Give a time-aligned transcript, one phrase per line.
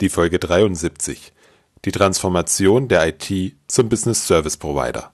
[0.00, 1.32] Die Folge 73.
[1.84, 5.12] Die Transformation der IT zum Business Service Provider.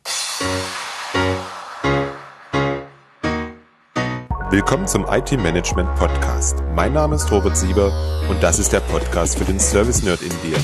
[4.48, 6.62] Willkommen zum IT Management Podcast.
[6.74, 7.92] Mein Name ist Robert Sieber
[8.30, 10.56] und das ist der Podcast für den Service Nerd in dir.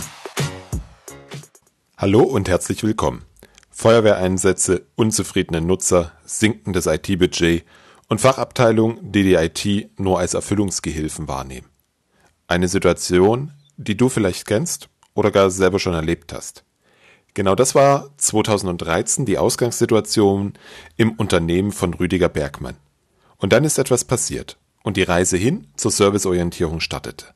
[1.98, 3.26] Hallo und herzlich willkommen.
[3.71, 7.67] Feuerwehreinsätze, unzufriedene Nutzer, sinkendes IT-Budget
[8.08, 11.69] und Fachabteilungen, die die IT nur als Erfüllungsgehilfen wahrnehmen.
[12.48, 16.65] Eine Situation, die du vielleicht kennst oder gar selber schon erlebt hast.
[17.34, 20.55] Genau das war 2013 die Ausgangssituation
[20.97, 22.77] im Unternehmen von Rüdiger Bergmann.
[23.37, 27.27] Und dann ist etwas passiert und die Reise hin zur Serviceorientierung startete.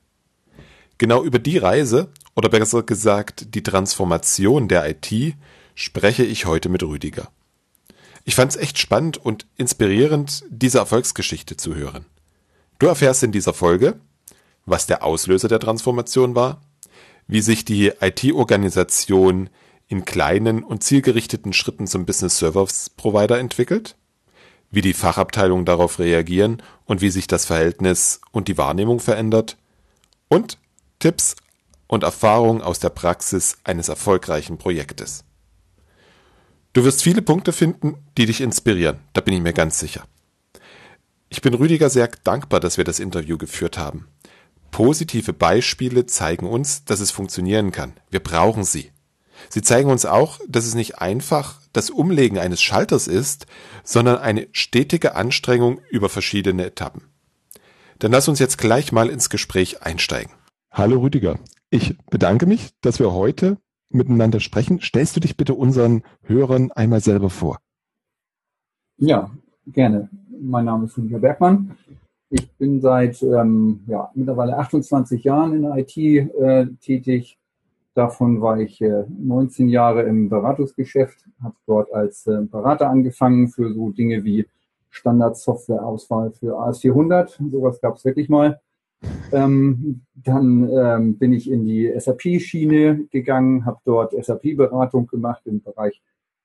[0.99, 5.35] Genau über die Reise, oder besser gesagt die Transformation der IT,
[5.75, 7.29] spreche ich heute mit Rüdiger.
[8.25, 12.07] Ich fand es echt spannend und inspirierend, diese Erfolgsgeschichte zu hören.
[12.79, 13.99] Du erfährst in dieser Folge,
[14.71, 16.61] was der Auslöser der Transformation war,
[17.27, 19.51] wie sich die IT-Organisation
[19.89, 23.97] in kleinen und zielgerichteten Schritten zum Business Service Provider entwickelt,
[24.71, 29.57] wie die Fachabteilungen darauf reagieren und wie sich das Verhältnis und die Wahrnehmung verändert
[30.29, 30.59] und
[31.01, 31.35] Tipps
[31.89, 35.25] und Erfahrungen aus der Praxis eines erfolgreichen Projektes.
[36.73, 40.05] Du wirst viele Punkte finden, die dich inspirieren, da bin ich mir ganz sicher.
[41.31, 44.07] Ich bin Rüdiger sehr dankbar, dass wir das Interview geführt haben.
[44.71, 47.95] Positive Beispiele zeigen uns, dass es funktionieren kann.
[48.11, 48.91] Wir brauchen sie.
[49.49, 53.47] Sie zeigen uns auch, dass es nicht einfach das Umlegen eines Schalters ist,
[53.85, 57.03] sondern eine stetige Anstrengung über verschiedene Etappen.
[57.99, 60.33] Dann lass uns jetzt gleich mal ins Gespräch einsteigen.
[60.71, 61.39] Hallo Rüdiger,
[61.71, 64.81] ich bedanke mich, dass wir heute miteinander sprechen.
[64.81, 67.59] Stellst du dich bitte unseren Hörern einmal selber vor?
[68.97, 69.31] Ja,
[69.67, 70.09] gerne.
[70.41, 71.77] Mein Name ist Rüdiger Bergmann.
[72.33, 77.39] Ich bin seit ähm, ja, mittlerweile 28 Jahren in der IT äh, tätig.
[77.95, 83.75] Davon war ich äh, 19 Jahre im Beratungsgeschäft, habe dort als äh, Berater angefangen für
[83.75, 84.47] so Dinge wie
[84.91, 87.51] Standardsoftwareauswahl für AS400.
[87.51, 88.61] Sowas gab es wirklich mal.
[89.33, 96.01] Ähm, dann ähm, bin ich in die SAP-Schiene gegangen, habe dort SAP-Beratung gemacht im Bereich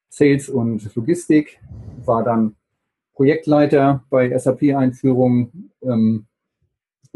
[0.10, 1.60] Sales und Logistik,
[2.06, 2.56] war dann
[3.16, 5.72] Projektleiter bei SAP-Einführungen.
[5.82, 6.28] Ähm,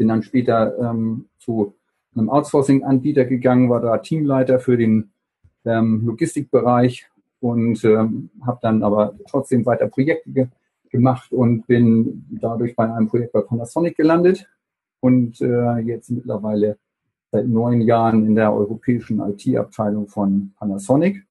[0.00, 1.74] bin dann später ähm, zu
[2.16, 5.10] einem Outsourcing-Anbieter gegangen, war da Teamleiter für den
[5.66, 7.06] ähm, Logistikbereich
[7.40, 10.46] und ähm, habe dann aber trotzdem weiter Projekte ge
[10.88, 14.48] gemacht und bin dadurch bei einem Projekt bei Panasonic gelandet
[15.00, 16.78] und äh, jetzt mittlerweile
[17.30, 21.24] seit neun Jahren in der europäischen IT-Abteilung von Panasonic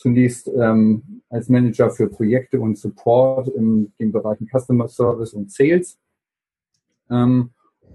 [0.00, 5.98] zunächst ähm, als Manager für Projekte und Support in den Bereichen Customer Service und Sales.
[7.10, 7.50] Ähm,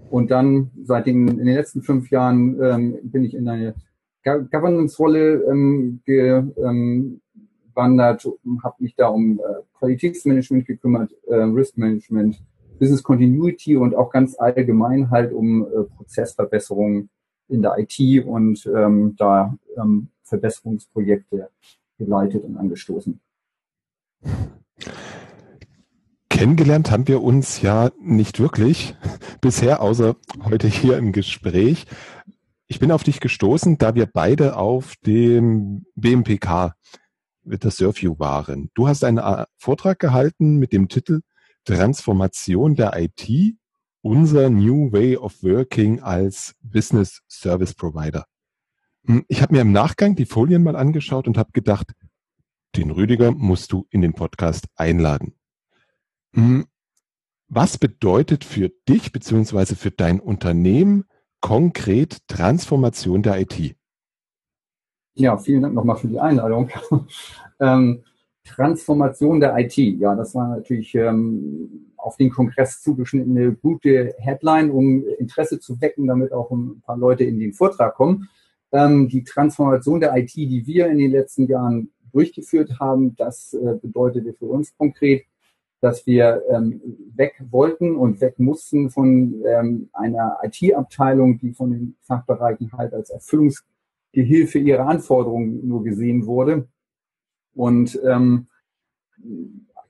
[0.08, 3.74] und dann seit den, in den letzten fünf Jahren ähm, bin ich in eine
[4.22, 7.20] Governance-Rolle ähm, gewandert,
[8.24, 12.40] ähm, habe mich da um äh, Qualitätsmanagement gekümmert, äh, Risk Management,
[12.78, 17.08] Business Continuity und auch ganz allgemein halt um äh, Prozessverbesserungen
[17.48, 21.50] in der IT und ähm, da ähm, Verbesserungsprojekte
[21.98, 23.20] geleitet und angestoßen.
[26.28, 28.94] Kennengelernt haben wir uns ja nicht wirklich
[29.40, 31.86] bisher, außer heute hier im Gespräch.
[32.66, 36.74] Ich bin auf dich gestoßen, da wir beide auf dem BMPK
[37.42, 38.70] mit der Surview waren.
[38.74, 41.20] Du hast einen äh, Vortrag gehalten mit dem Titel
[41.64, 43.56] Transformation der IT,
[44.02, 48.26] unser New Way of Working als Business Service Provider.
[49.06, 51.92] Hm, ich habe mir im Nachgang die Folien mal angeschaut und habe gedacht,
[52.76, 55.34] den Rüdiger musst du in den Podcast einladen.
[56.34, 56.66] Hm,
[57.48, 61.04] was bedeutet für dich beziehungsweise für dein Unternehmen
[61.40, 63.76] konkret Transformation der IT?
[65.14, 66.70] Ja, vielen Dank nochmal für die Einladung.
[67.60, 68.02] ähm,
[68.44, 75.04] Transformation der IT, ja, das war natürlich ähm, auf den Kongress zugeschnittene gute Headline, um
[75.18, 78.28] Interesse zu wecken, damit auch ein paar Leute in den Vortrag kommen
[78.76, 83.74] ähm, die Transformation der IT, die wir in den letzten Jahren durchgeführt haben, das äh,
[83.80, 85.24] bedeutete für uns konkret,
[85.80, 86.80] dass wir ähm,
[87.14, 93.10] weg wollten und weg mussten von ähm, einer IT-Abteilung, die von den Fachbereichen halt als
[93.10, 96.66] Erfüllungsgehilfe ihrer Anforderungen nur gesehen wurde
[97.54, 98.46] und ähm,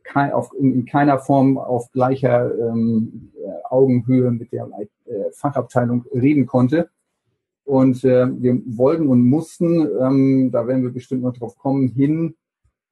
[0.03, 3.33] kein, auf, in, in, keiner Form auf gleicher ähm,
[3.71, 4.69] Augenhöhe mit der
[5.07, 6.91] äh, Fachabteilung reden konnte.
[7.67, 12.37] Und äh, wir wollten und mussten, ähm, da werden wir bestimmt noch drauf kommen, hin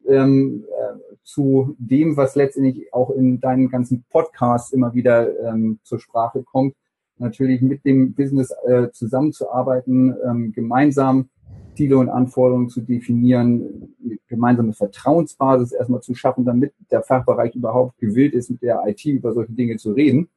[0.06, 6.00] ähm, äh, zu dem, was letztendlich auch in deinen ganzen Podcasts immer wieder ähm, zur
[6.00, 6.74] Sprache kommt,
[7.18, 11.28] natürlich mit dem Business äh, zusammenzuarbeiten, ähm, gemeinsam
[11.76, 17.96] Ziele und Anforderungen zu definieren, eine gemeinsame Vertrauensbasis erstmal zu schaffen, damit der Fachbereich überhaupt
[17.98, 20.28] gewillt ist, mit der IT über solche Dinge zu reden.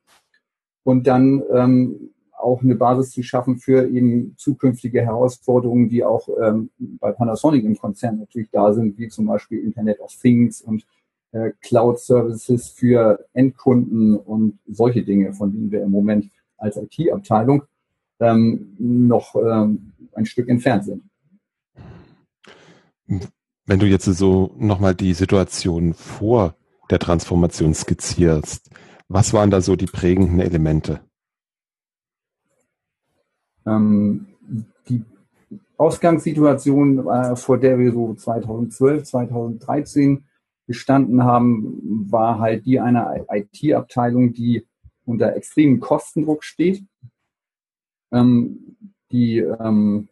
[0.84, 6.70] Und dann ähm, auch eine Basis zu schaffen für eben zukünftige Herausforderungen, die auch ähm,
[6.78, 10.86] bei Panasonic im Konzern natürlich da sind, wie zum Beispiel Internet of Things und
[11.32, 17.64] äh, Cloud Services für Endkunden und solche Dinge, von denen wir im Moment als IT-Abteilung
[18.20, 21.04] ähm, noch ähm, ein Stück entfernt sind.
[23.66, 26.56] Wenn du jetzt so nochmal die Situation vor
[26.90, 28.70] der Transformation skizzierst,
[29.08, 31.02] was waren da so die prägenden Elemente?
[33.68, 34.28] Ähm,
[34.88, 35.04] die
[35.78, 40.24] Ausgangssituation, äh, vor der wir so 2012, 2013
[40.66, 44.66] gestanden haben, war halt die einer IT-Abteilung, die
[45.06, 46.84] unter extremem Kostendruck steht,
[48.12, 48.76] ähm,
[49.12, 50.10] die ähm,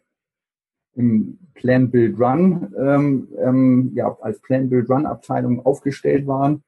[0.94, 6.62] im Plan Build Run ähm, ähm, ja, als Plan Build Run Abteilung aufgestellt waren.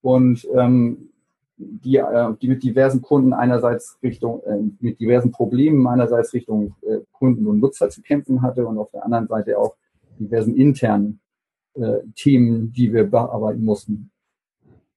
[0.00, 1.11] Und ähm,
[1.84, 6.98] die, äh, die mit diversen Kunden einerseits Richtung, äh, mit diversen Problemen einerseits Richtung äh,
[7.12, 9.76] Kunden und Nutzer zu kämpfen hatte und auf der anderen Seite auch
[10.18, 11.18] diversen internen
[12.16, 14.10] Themen, die wir bearbeiten mussten.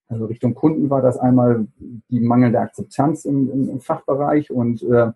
[0.07, 1.67] Also Richtung Kunden war das einmal
[2.09, 5.11] die mangelnde Akzeptanz im, im, im Fachbereich und äh,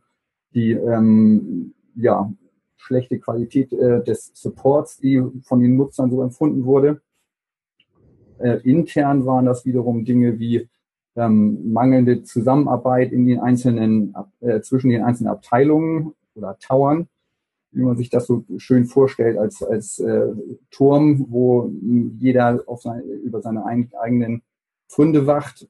[0.54, 2.32] die ähm, ja,
[2.76, 7.02] schlechte Qualität äh, des Supports, die von den Nutzern so empfunden wurde.
[8.40, 10.68] Äh, intern waren das wiederum Dinge wie
[11.20, 17.08] ähm, mangelnde Zusammenarbeit in den einzelnen äh, zwischen den einzelnen Abteilungen oder Towern,
[17.72, 20.28] wie man sich das so schön vorstellt als als äh,
[20.72, 21.72] Turm, wo
[22.20, 24.42] jeder auf sein, über seine ein, eigenen
[24.88, 25.68] Funde wacht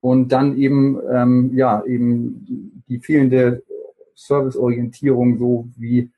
[0.00, 3.62] und dann eben ähm, ja eben die fehlende
[4.14, 6.10] Serviceorientierung, so wie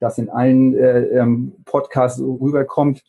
[0.00, 3.02] das in allen äh, ähm, Podcasts rüberkommt.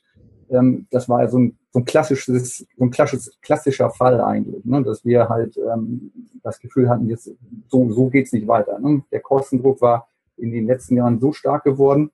[0.50, 4.84] Ähm, das war so ein, so ein klassisches, so ein klassisches, klassischer Fall eigentlich, ne?
[4.84, 6.12] dass wir halt ähm,
[6.44, 7.32] das Gefühl hatten, jetzt
[7.68, 8.78] so, so geht's nicht weiter.
[8.80, 9.04] Ne?
[9.12, 10.08] Der Kostendruck war
[10.38, 12.12] in den letzten Jahren so stark geworden,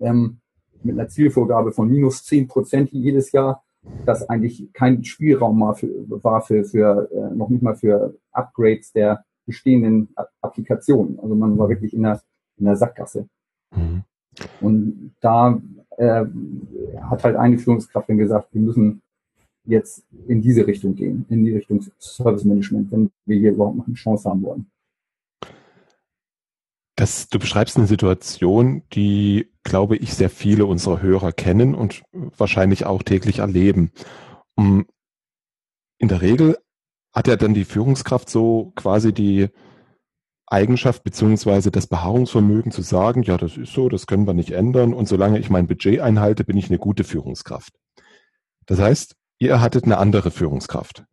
[0.00, 0.38] ähm,
[0.82, 3.62] mit einer Zielvorgabe von minus zehn Prozent jedes Jahr,
[4.04, 5.88] dass eigentlich kein Spielraum mal für,
[6.22, 11.20] war für, für äh, noch nicht mal für Upgrades der bestehenden Applikationen.
[11.20, 12.20] Also man war wirklich in der,
[12.56, 13.28] in der Sackgasse.
[13.74, 14.02] Mhm.
[14.60, 15.60] Und da
[15.96, 16.24] äh,
[17.02, 19.02] hat halt eine Führungskraft dann gesagt, wir müssen
[19.64, 23.86] jetzt in diese Richtung gehen, in die Richtung Service Management, wenn wir hier überhaupt noch
[23.86, 24.66] eine Chance haben wollen.
[26.94, 32.86] Das, du beschreibst eine Situation, die, glaube ich, sehr viele unserer Hörer kennen und wahrscheinlich
[32.86, 33.90] auch täglich erleben.
[34.56, 34.86] In
[36.00, 36.56] der Regel
[37.12, 39.48] hat ja dann die Führungskraft so quasi die
[40.46, 44.94] Eigenschaft beziehungsweise das Beharrungsvermögen zu sagen, ja, das ist so, das können wir nicht ändern
[44.94, 47.72] und solange ich mein Budget einhalte, bin ich eine gute Führungskraft.
[48.66, 51.04] Das heißt, ihr hattet eine andere Führungskraft.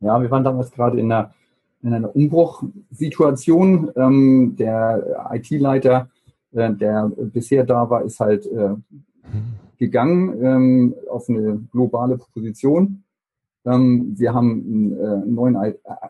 [0.00, 1.34] Ja, wir waren damals gerade in einer,
[1.82, 3.92] in einer Umbruchsituation.
[3.94, 6.08] Ähm, der IT-Leiter,
[6.52, 8.82] äh, der bisher da war, ist halt äh, hm.
[9.78, 13.01] gegangen ähm, auf eine globale Position
[13.64, 15.56] ähm, wir haben einen, äh, neuen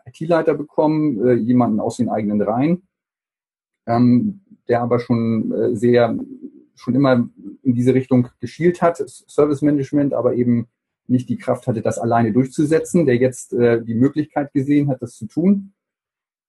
[0.05, 2.83] IT-Leiter bekommen, äh, jemanden aus den eigenen Reihen,
[3.85, 6.17] ähm, der aber schon äh, sehr,
[6.75, 7.29] schon immer
[7.61, 10.67] in diese Richtung geschielt hat, Service Management, aber eben
[11.07, 15.15] nicht die Kraft hatte, das alleine durchzusetzen, der jetzt äh, die Möglichkeit gesehen hat, das
[15.15, 15.73] zu tun.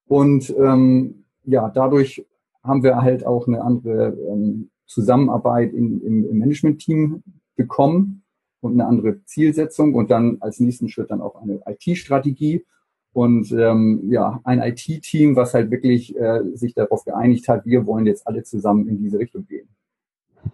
[0.06, 2.26] Und ähm, ja, dadurch
[2.62, 7.22] haben wir halt auch eine andere ähm, Zusammenarbeit in, im, im Management-Team
[7.56, 8.23] bekommen
[8.64, 12.64] und eine andere Zielsetzung und dann als nächsten Schritt dann auch eine IT-Strategie
[13.12, 18.06] und ähm, ja, ein IT-Team, was halt wirklich äh, sich darauf geeinigt hat, wir wollen
[18.06, 19.68] jetzt alle zusammen in diese Richtung gehen.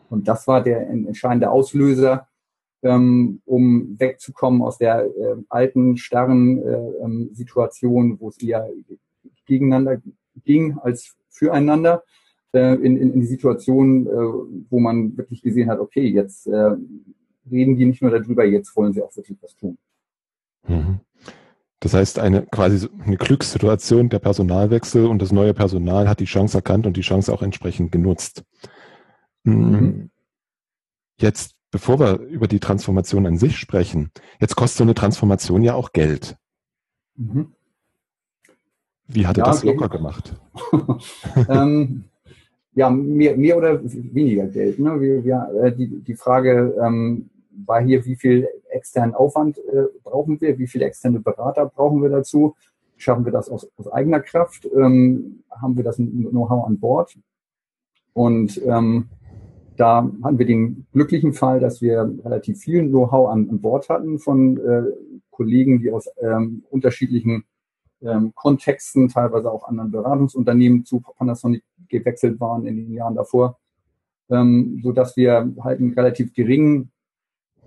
[0.09, 2.26] Und das war der entscheidende Auslöser,
[2.83, 8.69] ähm, um wegzukommen aus der äh, alten, starren äh, ähm, Situation, wo es eher
[9.47, 10.02] gegeneinander
[10.45, 12.02] ging als füreinander,
[12.52, 14.11] äh, in, in, in die Situation, äh,
[14.71, 16.73] wo man wirklich gesehen hat, okay, jetzt äh,
[17.50, 19.78] reden die nicht nur darüber, jetzt wollen sie auch wirklich was tun.
[20.66, 21.00] Mhm.
[21.80, 26.59] Das heißt, eine quasi eine Glückssituation, der Personalwechsel und das neue Personal hat die Chance
[26.59, 28.45] erkannt und die Chance auch entsprechend genutzt.
[29.45, 29.71] Mhm.
[29.71, 30.11] mhm.
[31.19, 35.75] Jetzt, bevor wir über die Transformation an sich sprechen, jetzt kostet so eine Transformation ja
[35.75, 36.37] auch Geld.
[37.16, 37.52] Mhm.
[39.07, 39.97] Wie hat er ja, das locker okay.
[39.97, 40.40] gemacht?
[41.49, 42.04] ähm,
[42.75, 44.78] ja, mehr, mehr oder weniger Geld.
[44.78, 45.00] Ne?
[45.00, 50.40] Wir, wir, äh, die, die Frage ähm, war hier, wie viel externen Aufwand äh, brauchen
[50.40, 52.54] wir, wie viele externe Berater brauchen wir dazu.
[52.97, 54.66] schaffen wir das aus, aus eigener Kraft?
[54.66, 57.16] Ähm, haben wir das Know-how an Bord?
[58.12, 59.09] Und ähm,
[59.76, 64.19] da hatten wir den glücklichen Fall, dass wir relativ viel Know-how an, an Bord hatten
[64.19, 64.83] von äh,
[65.30, 67.45] Kollegen, die aus ähm, unterschiedlichen
[68.02, 73.59] ähm, Kontexten, teilweise auch anderen Beratungsunternehmen zu Panasonic gewechselt waren in den Jahren davor,
[74.28, 76.90] ähm, so wir halt einen relativ geringen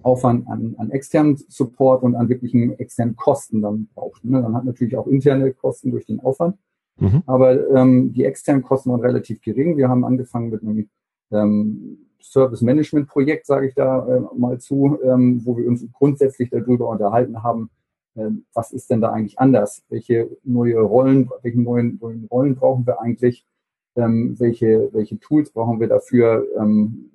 [0.04, 4.24] Aufwand an, an externen Support und an wirklichen externen Kosten dann braucht.
[4.24, 4.42] Ne?
[4.42, 6.58] Dann hat natürlich auch interne Kosten durch den Aufwand.
[6.98, 7.24] Mhm.
[7.26, 9.78] Aber ähm, die externen Kosten waren relativ gering.
[9.78, 10.90] Wir haben angefangen mit einem
[11.32, 16.50] ähm, Service Management Projekt, sage ich da äh, mal zu, ähm, wo wir uns grundsätzlich
[16.50, 17.70] darüber unterhalten haben,
[18.16, 19.84] äh, was ist denn da eigentlich anders?
[19.90, 23.46] Welche neue Rollen, welche neuen, neuen Rollen brauchen wir eigentlich?
[23.96, 26.48] Ähm, welche, welche Tools brauchen wir dafür?
[26.60, 27.12] Ähm,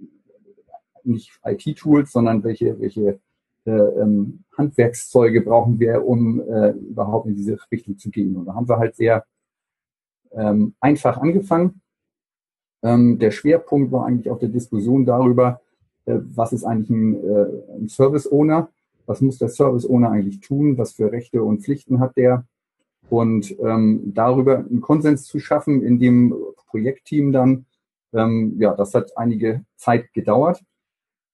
[1.09, 3.21] nicht IT-Tools, sondern welche, welche
[3.65, 8.37] äh, ähm, Handwerkszeuge brauchen wir, um äh, überhaupt in diese Richtung zu gehen.
[8.37, 9.25] Und da haben wir halt sehr
[10.33, 11.81] ähm, einfach angefangen.
[12.83, 15.61] Ähm, der Schwerpunkt war eigentlich auf der Diskussion darüber,
[16.07, 17.47] äh, was ist eigentlich ein, äh,
[17.77, 18.71] ein Service Owner,
[19.07, 22.47] was muss der Service Owner eigentlich tun, was für Rechte und Pflichten hat der
[23.11, 26.35] und ähm, darüber einen Konsens zu schaffen in dem
[26.69, 27.67] Projektteam dann,
[28.13, 30.63] ähm, ja, das hat einige Zeit gedauert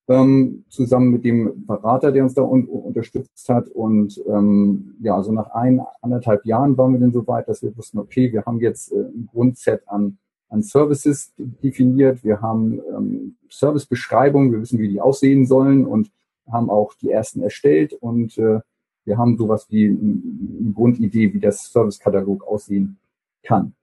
[0.08, 3.68] ähm, zusammen mit dem Berater, der uns da un unterstützt hat.
[3.68, 7.76] Und ähm, ja, so nach ein, anderthalb Jahren waren wir dann so weit, dass wir
[7.76, 10.18] wussten, okay, wir haben jetzt äh, ein Grundset an,
[10.48, 16.10] an Services definiert, wir haben ähm, Servicebeschreibungen, wir wissen, wie die aussehen sollen und
[16.50, 18.60] haben auch die ersten erstellt und äh,
[19.04, 22.98] wir haben sowas wie eine Grundidee, wie das Servicekatalog aussehen
[23.42, 23.74] kann.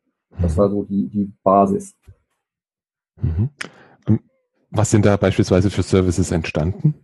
[0.42, 1.96] Das war so die, die Basis.
[3.22, 3.50] Mhm.
[4.72, 6.96] Was sind da beispielsweise für Services entstanden?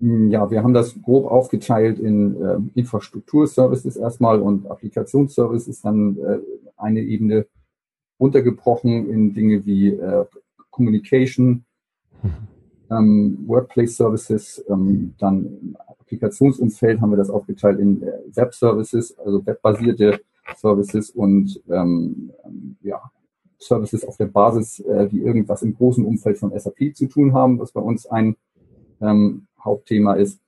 [0.00, 6.38] Hm, ja, wir haben das grob aufgeteilt in äh, Infrastrukturservices erstmal und Applikationsservices dann äh,
[6.76, 7.46] eine Ebene
[8.20, 10.24] runtergebrochen in Dinge wie äh,
[10.70, 11.64] Communication,
[12.22, 12.30] mhm.
[12.90, 19.18] ähm, Workplace Services, ähm, dann im Applikationsumfeld haben wir das aufgeteilt in äh, Web Services,
[19.18, 20.20] also webbasierte
[20.56, 22.30] Services und ähm,
[22.80, 23.02] ja,
[23.58, 27.58] Services auf der Basis, äh, die irgendwas im großen Umfeld von SAP zu tun haben,
[27.58, 28.36] was bei uns ein
[29.00, 30.40] ähm, Hauptthema ist.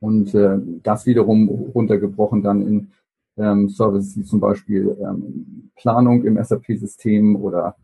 [0.00, 2.90] Und äh, das wiederum runtergebrochen dann in
[3.36, 7.76] ähm, Services wie zum Beispiel ähm, Planung im SAP-System oder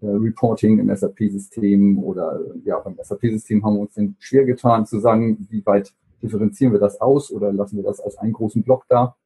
[0.00, 5.00] äh, Reporting im SAP-System oder ja, beim SAP-System haben wir uns den schwer getan zu
[5.00, 8.84] sagen, wie weit differenzieren wir das aus oder lassen wir das als einen großen Block
[8.88, 9.16] da.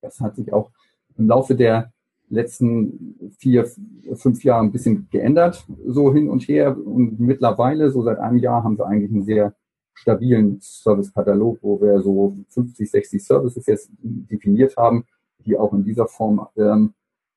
[0.00, 0.70] Das hat sich auch
[1.16, 1.92] im Laufe der
[2.28, 3.68] letzten vier,
[4.14, 6.76] fünf Jahren ein bisschen geändert, so hin und her.
[6.76, 9.54] Und mittlerweile, so seit einem Jahr, haben wir eigentlich einen sehr
[9.94, 15.04] stabilen Servicekatalog, wo wir so 50, 60 Services jetzt definiert haben,
[15.46, 16.94] die auch in dieser Form ähm,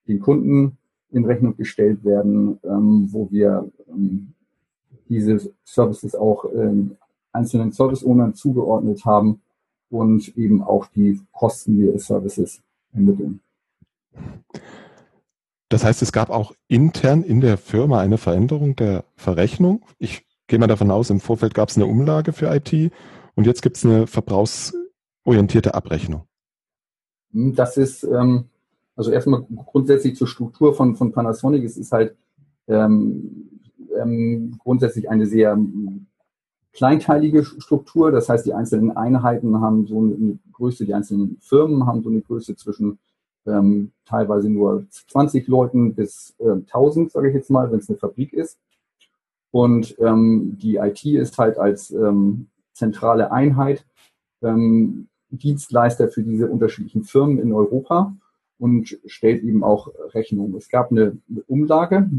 [0.08, 0.78] den Kunden
[1.12, 4.34] in Rechnung gestellt werden, ähm, wo wir ähm,
[5.08, 6.98] diese Services auch ähm,
[7.32, 9.42] einzelnen Service-Ownern zugeordnet haben
[9.90, 12.62] und eben auch die Kosten der Services
[12.94, 13.40] ermitteln.
[15.70, 19.86] Das heißt, es gab auch intern in der Firma eine Veränderung der Verrechnung.
[20.00, 22.92] Ich gehe mal davon aus, im Vorfeld gab es eine Umlage für IT
[23.36, 26.24] und jetzt gibt es eine verbrauchsorientierte Abrechnung.
[27.32, 28.46] Das ist ähm,
[28.96, 31.64] also erstmal grundsätzlich zur Struktur von, von Panasonic.
[31.64, 32.16] Es ist halt
[32.68, 33.62] ähm,
[33.96, 35.58] ähm, grundsätzlich eine sehr
[36.74, 38.12] kleinteilige Struktur.
[38.12, 42.22] Das heißt, die einzelnen Einheiten haben so eine Größe, die einzelnen Firmen haben so eine
[42.22, 43.00] Größe zwischen
[43.48, 47.98] ähm, teilweise nur 20 Leuten bis äh, 1000, sage ich jetzt mal, wenn es eine
[47.98, 48.60] Fabrik ist.
[49.52, 53.86] Und ähm, die IT ist halt als ähm, zentrale Einheit
[54.42, 58.16] ähm, Dienstleister für diese unterschiedlichen Firmen in Europa
[58.60, 60.56] und stellt eben auch Rechnungen.
[60.56, 62.10] Es gab eine, eine Umlage,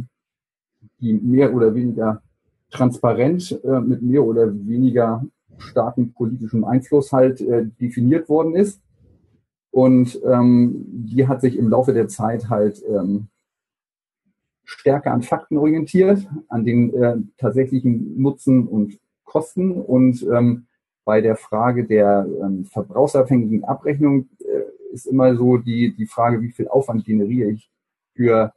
[1.00, 2.22] die mehr oder weniger
[2.70, 5.24] transparent äh, mit mehr oder weniger
[5.58, 8.80] starken politischen Einfluss halt äh, definiert worden ist.
[9.70, 13.28] Und ähm, die hat sich im Laufe der Zeit halt ähm,
[14.64, 19.72] stärker an Fakten orientiert, an den äh, tatsächlichen Nutzen und Kosten.
[19.72, 20.66] Und ähm,
[21.04, 26.50] bei der Frage der ähm, verbrauchsabhängigen Abrechnung äh, ist immer so die, die Frage, wie
[26.50, 27.70] viel Aufwand generiere ich
[28.14, 28.52] für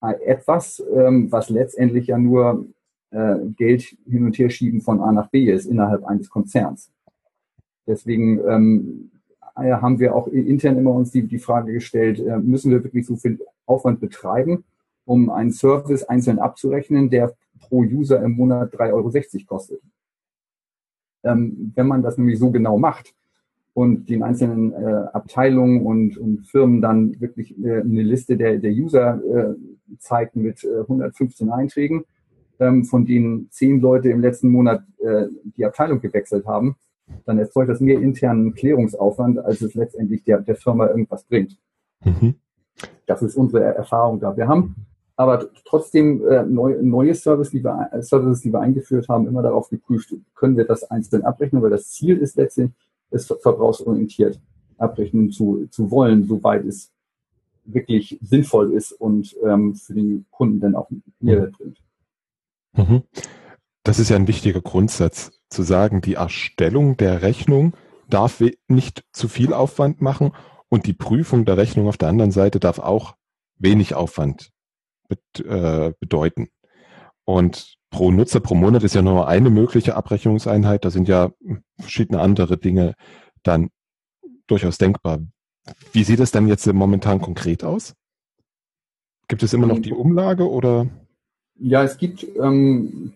[0.00, 2.66] etwas, ähm, was letztendlich ja nur
[3.10, 6.92] äh, Geld hin und her schieben von A nach B ist innerhalb eines Konzerns.
[7.86, 9.10] Deswegen ähm,
[9.58, 13.16] haben wir auch intern immer uns die, die Frage gestellt, äh, müssen wir wirklich so
[13.16, 14.64] viel Aufwand betreiben,
[15.04, 19.80] um einen Service einzeln abzurechnen, der pro User im Monat 3,60 Euro kostet.
[21.24, 23.14] Ähm, wenn man das nämlich so genau macht
[23.74, 28.72] und den einzelnen äh, Abteilungen und, und Firmen dann wirklich äh, eine Liste der, der
[28.72, 29.54] User äh,
[29.98, 32.04] zeigt mit äh, 115 Einträgen,
[32.60, 36.76] ähm, von denen zehn Leute im letzten Monat äh, die Abteilung gewechselt haben,
[37.24, 41.56] dann erzeugt das mehr internen Klärungsaufwand, als es letztendlich der, der Firma irgendwas bringt.
[42.04, 42.34] Mhm.
[43.06, 44.36] Das ist unsere Erfahrung da.
[44.36, 44.86] Wir haben
[45.16, 49.68] aber trotzdem äh, neu, neue Service, die wir, Services, die wir eingeführt haben, immer darauf
[49.68, 52.76] geprüft, können wir das einzeln abrechnen, weil das Ziel ist letztendlich,
[53.10, 54.40] es verbrauchsorientiert
[54.76, 56.92] abrechnen zu, zu wollen, soweit es
[57.64, 60.88] wirklich sinnvoll ist und ähm, für den Kunden dann auch
[61.20, 61.78] Mehrwert bringt.
[62.74, 63.02] Mhm.
[63.82, 67.74] Das ist ja ein wichtiger Grundsatz, zu sagen, die Erstellung der Rechnung
[68.08, 70.32] darf nicht zu viel Aufwand machen
[70.68, 73.14] und die Prüfung der Rechnung auf der anderen Seite darf auch
[73.58, 74.50] wenig Aufwand
[75.38, 76.48] äh, bedeuten.
[77.24, 80.84] Und pro Nutzer pro Monat ist ja nur eine mögliche Abrechnungseinheit.
[80.84, 81.30] Da sind ja
[81.78, 82.94] verschiedene andere Dinge
[83.42, 83.70] dann
[84.46, 85.20] durchaus denkbar.
[85.92, 87.94] Wie sieht es dann jetzt momentan konkret aus?
[89.28, 90.86] Gibt es immer noch die Umlage oder?
[91.56, 93.12] Ja, es gibt ähm,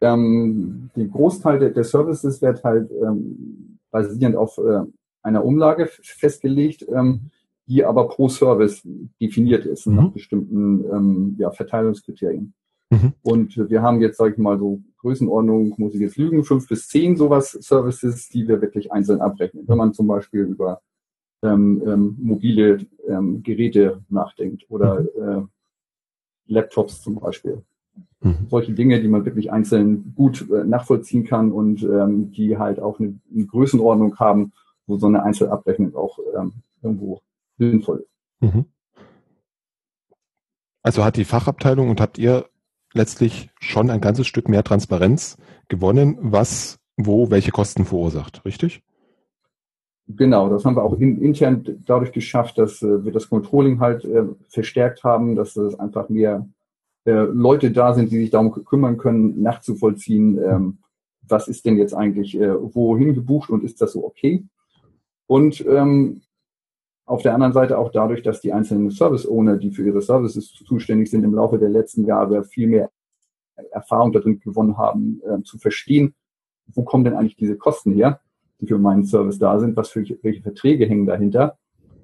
[0.00, 4.82] ähm, den Großteil der, der Services wird halt ähm, basierend auf äh,
[5.22, 6.86] einer Umlage festgelegt.
[6.92, 7.30] Ähm,
[7.66, 8.86] die aber pro Service
[9.20, 9.96] definiert ist mhm.
[9.96, 12.54] nach bestimmten ähm, ja, Verteilungskriterien.
[12.90, 13.12] Mhm.
[13.22, 16.88] Und wir haben jetzt, sage ich mal, so Größenordnung, muss ich jetzt lügen, fünf bis
[16.88, 19.66] zehn sowas Services, die wir wirklich einzeln abrechnen.
[19.66, 20.80] Wenn man zum Beispiel über
[21.42, 25.48] ähm, ähm, mobile ähm, Geräte nachdenkt oder mhm.
[26.48, 27.62] äh, Laptops zum Beispiel.
[28.20, 28.46] Mhm.
[28.48, 32.98] Solche Dinge, die man wirklich einzeln gut äh, nachvollziehen kann und ähm, die halt auch
[32.98, 34.52] eine, eine Größenordnung haben,
[34.86, 37.20] wo so eine Einzelabrechnung auch ähm, irgendwo
[37.58, 38.52] sinnvoll ist.
[38.52, 38.64] Mhm.
[40.82, 42.46] Also hat die Fachabteilung und habt ihr
[42.94, 45.36] letztlich schon ein ganzes Stück mehr Transparenz
[45.68, 48.82] gewonnen, was wo welche Kosten verursacht, richtig?
[50.08, 54.04] Genau, das haben wir auch in, intern dadurch geschafft, dass äh, wir das Controlling halt
[54.04, 56.48] äh, verstärkt haben, dass es einfach mehr
[57.06, 60.78] äh, Leute da sind, die sich darum kümmern können, nachzuvollziehen, ähm,
[61.28, 64.44] was ist denn jetzt eigentlich äh, wohin gebucht und ist das so okay?
[65.26, 66.22] Und ähm,
[67.04, 71.10] auf der anderen Seite auch dadurch, dass die einzelnen Service-Owner, die für ihre Services zuständig
[71.10, 72.90] sind, im Laufe der letzten Jahre viel mehr
[73.70, 76.14] Erfahrung darin gewonnen haben, äh, zu verstehen,
[76.66, 78.20] wo kommen denn eigentlich diese Kosten her,
[78.60, 81.56] die für meinen Service da sind, was für welche Verträge hängen dahinter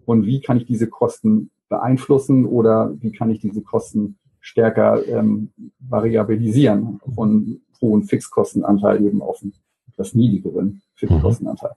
[0.04, 5.52] und wie kann ich diese Kosten beeinflussen oder wie kann ich diese Kosten stärker ähm,
[5.78, 9.54] variabilisieren von hohen Fixkostenanteil eben auf einen
[9.90, 11.72] etwas niedrigeren Fixkostenanteil.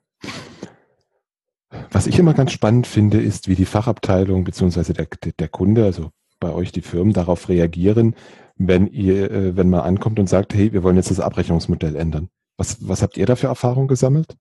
[1.92, 5.08] Was ich immer ganz spannend finde, ist, wie die Fachabteilung beziehungsweise der,
[5.40, 8.16] der Kunde, also bei euch die Firmen, darauf reagieren,
[8.58, 12.30] wenn ihr, äh, wenn man ankommt und sagt, hey, wir wollen jetzt das Abrechnungsmodell ändern.
[12.58, 14.36] Was, was habt ihr da für Erfahrungen gesammelt?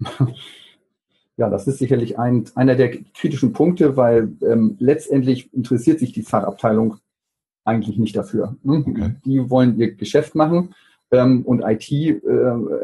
[1.40, 6.24] Ja, das ist sicherlich ein, einer der kritischen Punkte, weil ähm, letztendlich interessiert sich die
[6.24, 6.96] Fachabteilung
[7.68, 8.56] eigentlich nicht dafür.
[8.62, 8.84] Ne?
[8.86, 9.14] Okay.
[9.24, 10.74] Die wollen ihr Geschäft machen
[11.10, 12.16] ähm, und IT äh,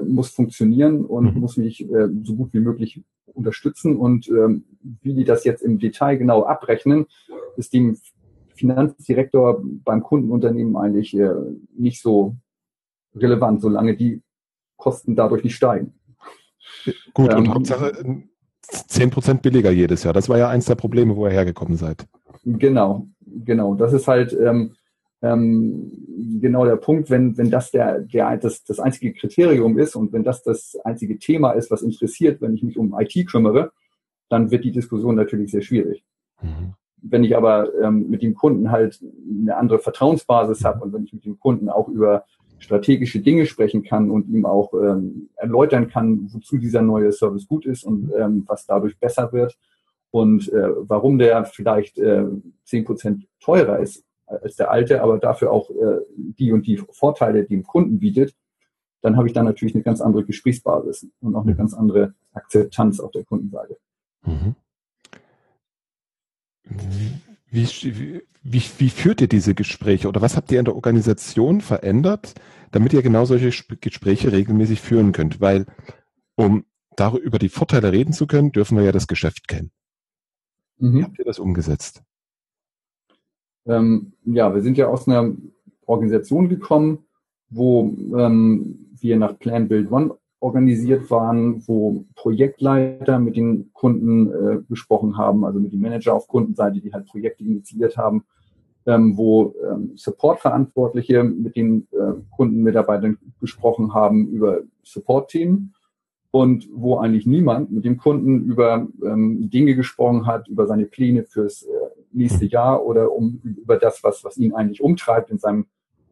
[0.07, 1.41] muss funktionieren und mhm.
[1.41, 3.97] muss mich äh, so gut wie möglich unterstützen.
[3.97, 4.65] Und ähm,
[5.03, 7.07] wie die das jetzt im Detail genau abrechnen,
[7.57, 7.97] ist dem
[8.55, 11.31] Finanzdirektor beim Kundenunternehmen eigentlich äh,
[11.77, 12.37] nicht so
[13.15, 14.23] relevant, solange die
[14.77, 15.95] Kosten dadurch nicht steigen.
[17.15, 17.93] Gut, ähm, und Hauptsache
[18.71, 20.13] 10% billiger jedes Jahr.
[20.13, 22.07] Das war ja eins der Probleme, wo ihr hergekommen seid.
[22.45, 23.09] Genau,
[23.45, 23.75] genau.
[23.75, 24.75] Das ist halt ähm,
[25.23, 25.91] ähm,
[26.41, 30.25] genau der Punkt, wenn, wenn das der, der, das, das einzige Kriterium ist und wenn
[30.25, 33.73] das das einzige Thema ist, was interessiert, wenn ich mich um IT kümmere,
[34.29, 36.05] dann wird die Diskussion natürlich sehr schwierig.
[36.43, 36.75] Mhm.
[37.03, 41.13] Wenn ich aber ähm, mit dem Kunden halt eine andere Vertrauensbasis habe und wenn ich
[41.13, 42.25] mit dem Kunden auch über
[42.59, 47.67] strategische Dinge sprechen kann und ihm auch ähm, erläutern kann, wozu dieser neue Service gut
[47.67, 49.57] ist und ähm, was dadurch besser wird
[50.15, 52.25] und äh, warum der vielleicht äh,
[52.63, 57.43] zehn Prozent teurer ist, als der alte, aber dafür auch äh, die und die Vorteile,
[57.43, 58.33] die dem Kunden bietet,
[59.01, 61.57] dann habe ich dann natürlich eine ganz andere Gesprächsbasis und auch eine mhm.
[61.57, 63.77] ganz andere Akzeptanz auf der Kundenseite.
[64.25, 64.55] Mhm.
[67.51, 67.67] Wie,
[68.45, 72.35] wie, wie, führt ihr diese Gespräche oder was habt ihr in der Organisation verändert,
[72.71, 73.51] damit ihr genau solche
[73.81, 75.41] Gespräche regelmäßig führen könnt?
[75.41, 75.67] Weil
[76.37, 79.73] um darüber über die Vorteile reden zu können, dürfen wir ja das Geschäft kennen.
[80.79, 80.99] Mhm.
[80.99, 82.03] Wie habt ihr das umgesetzt?
[83.67, 85.33] Ähm, ja, wir sind ja aus einer
[85.87, 87.07] Organisation gekommen,
[87.49, 94.59] wo ähm, wir nach Plan Build One organisiert waren, wo Projektleiter mit den Kunden äh,
[94.69, 98.25] gesprochen haben, also mit den Manager auf Kundenseite, die halt Projekte initiiert haben,
[98.85, 105.75] ähm, wo ähm, Support-Verantwortliche mit den äh, Kundenmitarbeitern gesprochen haben über Support-Themen
[106.35, 111.23] und wo eigentlich niemand mit dem Kunden über ähm, Dinge gesprochen hat, über seine Pläne
[111.23, 111.69] fürs äh,
[112.11, 115.67] nächste Jahr oder um über das, was, was ihn eigentlich umtreibt in seinem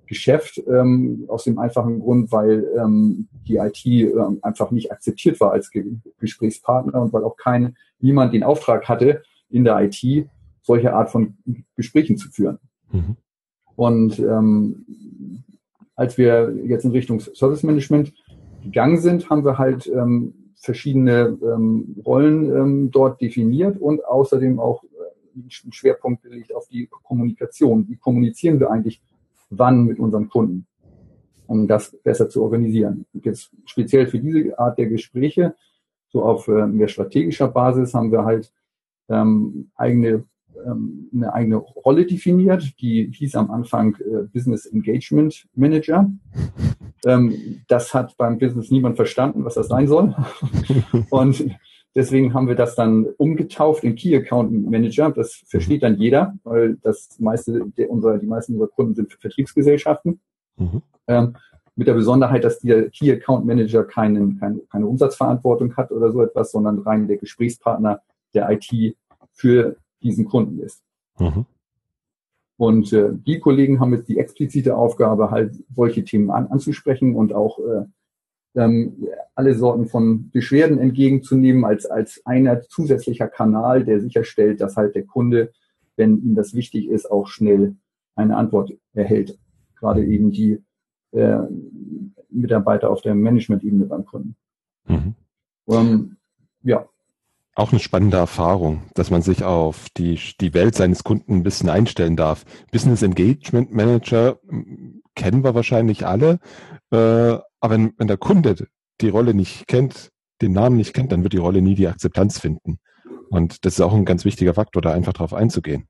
[0.06, 5.50] Geschäft, ähm, aus dem einfachen Grund, weil ähm, die IT äh, einfach nicht akzeptiert war
[5.50, 5.86] als Ge
[6.20, 10.28] Gesprächspartner und weil auch kein niemand den Auftrag hatte, in der IT
[10.62, 11.36] solche Art von
[11.74, 12.60] Gesprächen zu führen.
[12.92, 13.16] Mhm.
[13.74, 14.86] Und ähm,
[15.96, 18.12] als wir jetzt in Richtung Service Management
[18.62, 24.84] gegangen sind, haben wir halt ähm, verschiedene ähm, Rollen ähm, dort definiert und außerdem auch
[24.84, 24.88] äh,
[25.34, 27.88] einen Schwerpunkt gelegt auf die Kommunikation.
[27.88, 29.02] Wie kommunizieren wir eigentlich
[29.50, 30.66] wann mit unseren Kunden,
[31.46, 33.06] um das besser zu organisieren?
[33.12, 35.54] Und jetzt speziell für diese Art der Gespräche,
[36.08, 38.52] so auf äh, mehr strategischer Basis, haben wir halt
[39.08, 40.24] ähm, eigene
[40.66, 46.10] ähm, eine eigene Rolle definiert, die hieß am Anfang äh, Business Engagement Manager.
[47.04, 50.14] Ähm, das hat beim Business niemand verstanden, was das sein soll.
[51.10, 51.44] Und
[51.94, 55.10] deswegen haben wir das dann umgetauft in Key Account Manager.
[55.10, 60.20] Das versteht dann jeder, weil das meiste der unserer, die meisten unserer Kunden sind Vertriebsgesellschaften.
[60.56, 60.82] Mhm.
[61.08, 61.36] Ähm,
[61.74, 66.22] mit der Besonderheit, dass der Key Account Manager keinen, keine, keine Umsatzverantwortung hat oder so
[66.22, 68.02] etwas, sondern rein der Gesprächspartner
[68.34, 68.96] der IT
[69.32, 70.82] für diesen Kunden ist.
[71.18, 71.46] Mhm.
[72.62, 77.32] Und äh, die Kollegen haben jetzt die explizite Aufgabe, halt solche Themen an, anzusprechen und
[77.32, 77.86] auch äh,
[78.54, 84.94] ähm, alle Sorten von Beschwerden entgegenzunehmen als, als einer zusätzlicher Kanal, der sicherstellt, dass halt
[84.94, 85.50] der Kunde,
[85.96, 87.74] wenn ihm das wichtig ist, auch schnell
[88.14, 89.36] eine Antwort erhält.
[89.74, 90.62] Gerade eben die
[91.10, 91.38] äh,
[92.30, 94.36] Mitarbeiter auf der Management-Ebene beim Kunden.
[94.86, 95.14] Mhm.
[95.64, 96.16] Um,
[96.62, 96.88] ja,
[97.54, 101.68] auch eine spannende Erfahrung, dass man sich auf die, die Welt seines Kunden ein bisschen
[101.68, 102.44] einstellen darf.
[102.70, 106.38] Business Engagement Manager hm, kennen wir wahrscheinlich alle,
[106.90, 108.66] äh, aber wenn, wenn der Kunde
[109.00, 110.10] die Rolle nicht kennt,
[110.40, 112.78] den Namen nicht kennt, dann wird die Rolle nie die Akzeptanz finden.
[113.28, 115.86] Und das ist auch ein ganz wichtiger Faktor, da einfach drauf einzugehen.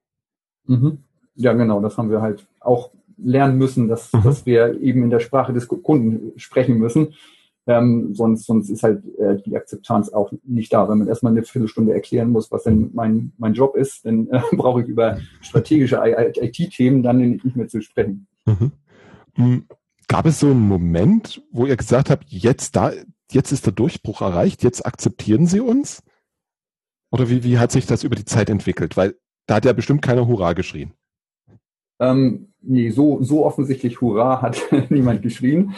[0.66, 0.98] Mhm.
[1.34, 4.22] Ja, genau, das haben wir halt auch lernen müssen, dass, mhm.
[4.24, 7.14] dass wir eben in der Sprache des Kunden sprechen müssen
[7.66, 10.88] ähm, sonst, sonst ist halt äh, die Akzeptanz auch nicht da.
[10.88, 14.40] Wenn man erstmal eine Viertelstunde erklären muss, was denn mein, mein Job ist, dann äh,
[14.52, 18.26] brauche ich über strategische IT-Themen dann nicht mehr zu sprechen.
[18.46, 18.72] Mhm.
[19.36, 19.64] mhm.
[20.08, 22.92] Gab es so einen Moment, wo ihr gesagt habt, jetzt da,
[23.30, 26.02] jetzt ist der Durchbruch erreicht, jetzt akzeptieren Sie uns?
[27.10, 28.96] Oder wie, wie hat sich das über die Zeit entwickelt?
[28.96, 29.14] Weil
[29.46, 30.92] da hat ja bestimmt keiner Hurra geschrien.
[31.98, 35.72] Ähm, nee, so, so offensichtlich Hurra hat niemand geschrien.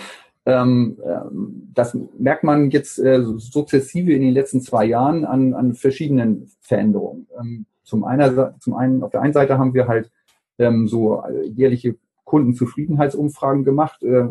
[0.46, 5.74] Ähm, ähm, das merkt man jetzt äh, sukzessive in den letzten zwei Jahren an, an
[5.74, 7.26] verschiedenen Veränderungen.
[7.40, 10.10] Ähm, zum, einen, zum einen, auf der einen Seite haben wir halt
[10.58, 14.26] ähm, so äh, jährliche Kundenzufriedenheitsumfragen gemacht äh,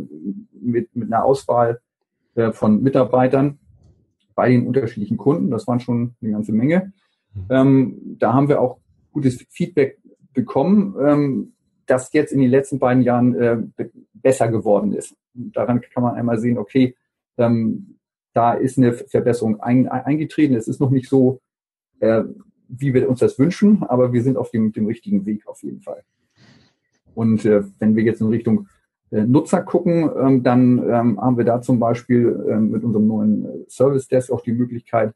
[0.52, 1.80] mit, mit einer Auswahl
[2.36, 3.58] äh, von Mitarbeitern
[4.36, 5.50] bei den unterschiedlichen Kunden.
[5.50, 6.94] Das waren schon eine ganze Menge.
[7.34, 7.46] Mhm.
[7.50, 8.78] Ähm, da haben wir auch
[9.12, 10.00] gutes Feedback
[10.34, 11.54] bekommen, ähm,
[11.88, 13.58] das jetzt in den letzten beiden Jahren äh,
[14.14, 16.96] besser geworden ist daran kann man einmal sehen, okay,
[17.38, 17.98] ähm,
[18.34, 20.56] da ist eine Verbesserung ein, eingetreten.
[20.56, 21.40] Es ist noch nicht so,
[22.00, 22.24] äh,
[22.68, 25.82] wie wir uns das wünschen, aber wir sind auf dem, dem richtigen Weg auf jeden
[25.82, 26.04] Fall.
[27.14, 28.68] Und äh, wenn wir jetzt in Richtung
[29.12, 33.66] äh, Nutzer gucken, ähm, dann ähm, haben wir da zum Beispiel ähm, mit unserem neuen
[33.70, 35.14] Service Desk auch die Möglichkeit,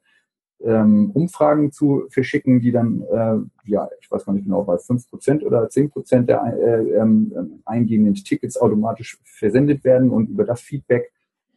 [0.64, 5.10] ähm, Umfragen zu verschicken, die dann, äh, ja, ich weiß gar nicht genau, bei fünf
[5.10, 10.62] Prozent oder zehn Prozent der äh, ähm, eingehenden Tickets automatisch versendet werden und über das
[10.62, 11.12] Feedback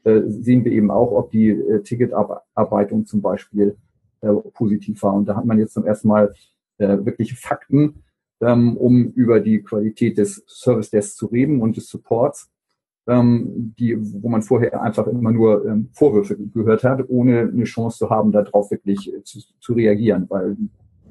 [0.04, 3.76] äh, sehen wir eben auch, ob die äh, Ticketarbeitung zum Beispiel
[4.20, 5.14] äh, positiv war.
[5.14, 6.34] Und da hat man jetzt zum ersten Mal
[6.78, 8.02] äh, wirkliche Fakten,
[8.40, 12.50] ähm, um über die Qualität des Service Desks zu reden und des Supports
[13.06, 17.98] ähm, die, wo man vorher einfach immer nur ähm, Vorwürfe gehört hat, ohne eine Chance
[17.98, 20.26] zu haben, darauf wirklich äh, zu, zu reagieren.
[20.28, 20.56] Weil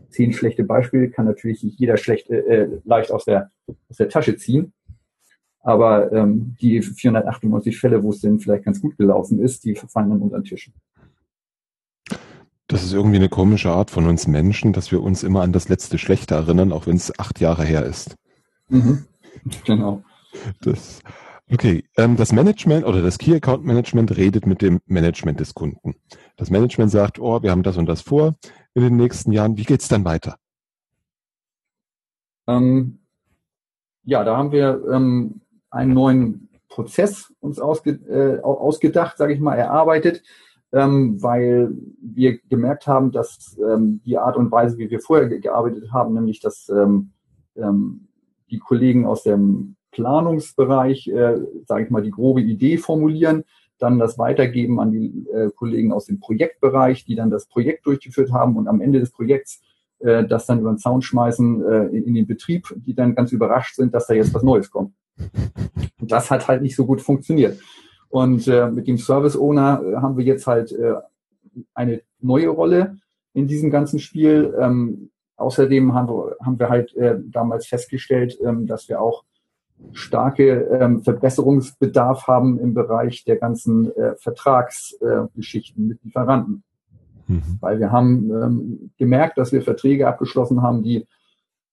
[0.09, 3.51] zehn schlechte Beispiele kann natürlich jeder schlecht, äh, äh leicht aus der,
[3.89, 4.73] aus der Tasche ziehen.
[5.61, 10.09] Aber ähm, die 498 Fälle, wo es denn vielleicht ganz gut gelaufen ist, die fallen
[10.09, 10.71] dann unter den Tisch.
[12.67, 15.69] Das ist irgendwie eine komische Art von uns Menschen, dass wir uns immer an das
[15.69, 18.15] letzte Schlechte erinnern, auch wenn es acht Jahre her ist.
[18.69, 19.05] Mhm.
[19.65, 20.03] Genau.
[20.61, 21.01] Das,
[21.51, 25.95] Okay, ähm, das Management oder das Key Account Management redet mit dem Management des Kunden.
[26.37, 28.35] Das Management sagt, oh, wir haben das und das vor
[28.75, 29.57] in den nächsten Jahren.
[29.57, 30.35] Wie geht's dann weiter?
[32.47, 32.99] Ähm,
[34.03, 39.55] ja, da haben wir ähm, einen neuen Prozess uns ausge, äh, ausgedacht, sage ich mal,
[39.55, 40.21] erarbeitet,
[40.71, 45.91] ähm, weil wir gemerkt haben, dass ähm, die Art und Weise, wie wir vorher gearbeitet
[45.91, 47.11] haben, nämlich dass ähm,
[48.51, 53.43] die Kollegen aus dem Planungsbereich, äh, sage ich mal, die grobe Idee formulieren,
[53.79, 58.31] dann das weitergeben an die äh, Kollegen aus dem Projektbereich, die dann das Projekt durchgeführt
[58.31, 59.61] haben und am Ende des Projekts
[59.99, 63.31] äh, das dann über den Zaun schmeißen äh, in, in den Betrieb, die dann ganz
[63.31, 64.93] überrascht sind, dass da jetzt was Neues kommt.
[65.99, 67.59] Und das hat halt nicht so gut funktioniert.
[68.09, 70.95] Und äh, mit dem Service Owner äh, haben wir jetzt halt äh,
[71.73, 72.97] eine neue Rolle
[73.33, 74.53] in diesem ganzen Spiel.
[74.59, 79.23] Ähm, außerdem haben wir, haben wir halt äh, damals festgestellt, ähm, dass wir auch
[79.93, 86.63] starke ähm, Verbesserungsbedarf haben im Bereich der ganzen äh, Vertragsgeschichten äh, mit Lieferanten.
[87.27, 87.57] Mhm.
[87.59, 91.07] Weil wir haben ähm, gemerkt, dass wir Verträge abgeschlossen haben, die,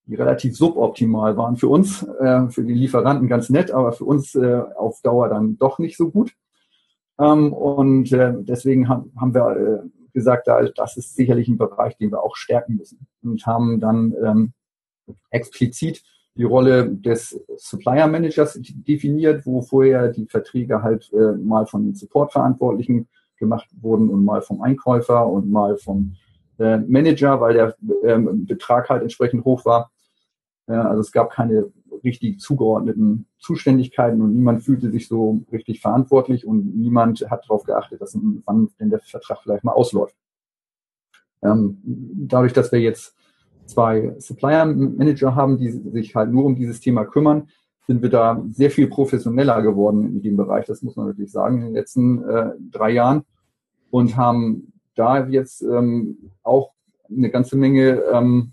[0.06, 4.34] die relativ suboptimal waren für uns, äh, für die Lieferanten ganz nett, aber für uns
[4.34, 6.32] äh, auf Dauer dann doch nicht so gut.
[7.18, 12.10] Ähm, und äh, deswegen haben, haben wir äh, gesagt, das ist sicherlich ein Bereich, den
[12.10, 13.06] wir auch stärken müssen.
[13.22, 14.52] Und haben dann ähm,
[15.30, 16.02] explizit
[16.37, 21.94] die Rolle des Supplier Managers definiert, wo vorher die Verträge halt äh, mal von den
[21.94, 26.16] Supportverantwortlichen gemacht wurden und mal vom Einkäufer und mal vom
[26.59, 29.90] äh, Manager, weil der ähm, Betrag halt entsprechend hoch war.
[30.66, 31.70] Äh, also es gab keine
[32.05, 38.01] richtig zugeordneten Zuständigkeiten und niemand fühlte sich so richtig verantwortlich und niemand hat darauf geachtet,
[38.01, 40.16] dass wann denn der Vertrag vielleicht mal ausläuft.
[41.42, 43.14] Ähm, dadurch, dass wir jetzt
[43.66, 47.48] zwei Supplier Manager haben, die sich halt nur um dieses Thema kümmern,
[47.87, 50.66] sind wir da sehr viel professioneller geworden in dem Bereich.
[50.66, 53.24] Das muss man natürlich sagen in den letzten äh, drei Jahren
[53.90, 56.72] und haben da jetzt ähm, auch
[57.09, 58.52] eine ganze Menge ähm,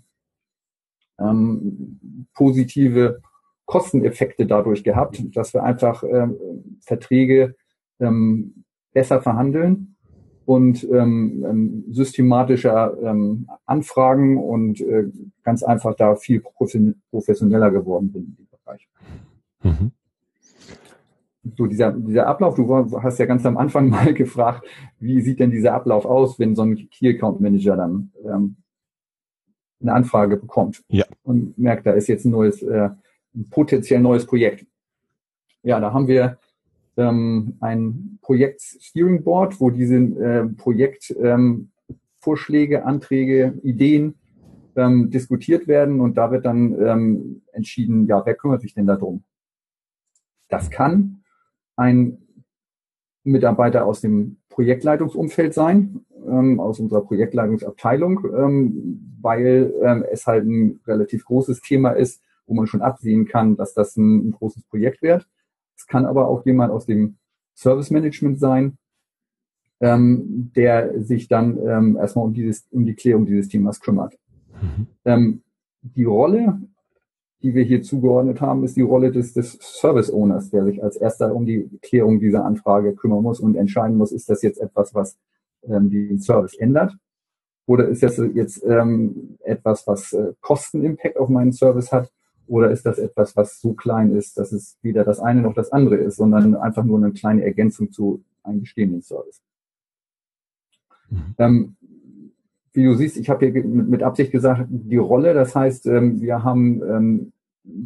[1.18, 3.20] ähm, positive
[3.66, 6.36] Kosteneffekte dadurch gehabt, dass wir einfach ähm,
[6.80, 7.56] Verträge
[7.98, 9.93] ähm, besser verhandeln
[10.46, 15.10] und ähm, ähm, systematischer ähm, Anfragen und äh,
[15.42, 18.88] ganz einfach da viel professioneller geworden sind in dem Bereich.
[19.62, 19.92] Mhm.
[21.56, 24.66] So, dieser, dieser Ablauf, du hast ja ganz am Anfang mal gefragt,
[24.98, 28.56] wie sieht denn dieser Ablauf aus, wenn so ein Key Account Manager dann ähm,
[29.80, 31.04] eine Anfrage bekommt ja.
[31.22, 32.90] und merkt, da ist jetzt ein neues, äh,
[33.34, 34.66] ein potenziell neues Projekt.
[35.62, 36.38] Ja, da haben wir
[36.96, 44.14] ähm, ein Projekt-Steering Board, wo diese äh, Projektvorschläge, ähm, Anträge, Ideen
[44.76, 49.24] ähm, diskutiert werden und da wird dann ähm, entschieden, ja, wer kümmert sich denn darum?
[50.48, 51.22] Das kann
[51.76, 52.18] ein
[53.24, 60.80] Mitarbeiter aus dem Projektleitungsumfeld sein, ähm, aus unserer Projektleitungsabteilung, ähm, weil ähm, es halt ein
[60.86, 65.02] relativ großes Thema ist, wo man schon absehen kann, dass das ein, ein großes Projekt
[65.02, 65.26] wird.
[65.76, 67.16] Es kann aber auch jemand aus dem
[67.54, 68.78] Service Management sein,
[69.80, 74.18] ähm, der sich dann ähm, erstmal um dieses, um die Klärung dieses Themas kümmert.
[74.60, 74.86] Mhm.
[75.04, 75.42] Ähm,
[75.82, 76.60] die Rolle,
[77.42, 80.96] die wir hier zugeordnet haben, ist die Rolle des, des Service Owners, der sich als
[80.96, 84.94] erster um die Klärung dieser Anfrage kümmern muss und entscheiden muss, ist das jetzt etwas,
[84.94, 85.18] was
[85.64, 86.96] ähm, den Service ändert?
[87.66, 92.10] Oder ist das jetzt ähm, etwas, was äh, Kostenimpact auf meinen Service hat?
[92.46, 95.72] Oder ist das etwas, was so klein ist, dass es weder das eine noch das
[95.72, 99.40] andere ist, sondern einfach nur eine kleine Ergänzung zu einem bestehenden Service?
[101.10, 101.34] Mhm.
[101.38, 101.76] Ähm,
[102.72, 106.42] wie du siehst, ich habe hier mit, Absicht gesagt, die Rolle, das heißt, ähm, wir
[106.42, 107.32] haben ähm,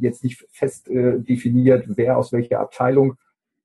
[0.00, 3.14] jetzt nicht fest äh, definiert, wer aus welcher Abteilung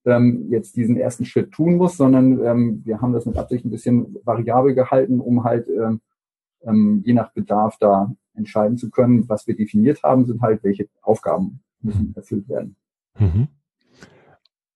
[0.06, 3.72] ähm, jetzt diesen ersten Schritt tun muss, sondern ähm, wir haben das mit Absicht ein
[3.72, 9.28] bisschen variabel gehalten, um halt ähm, je nach Bedarf da entscheiden zu können.
[9.30, 12.76] Was wir definiert haben, sind halt, welche Aufgaben müssen erfüllt werden.
[13.18, 13.48] Mhm.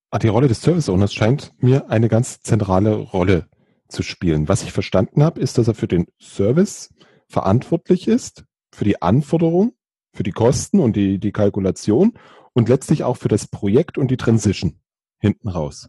[0.09, 3.47] Ah, die Rolle des Service Owners scheint mir eine ganz zentrale Rolle
[3.89, 4.47] zu spielen.
[4.47, 6.93] Was ich verstanden habe, ist, dass er für den Service
[7.27, 9.73] verantwortlich ist, für die Anforderung,
[10.13, 12.13] für die Kosten und die, die Kalkulation
[12.53, 14.79] und letztlich auch für das Projekt und die Transition
[15.19, 15.87] hinten raus.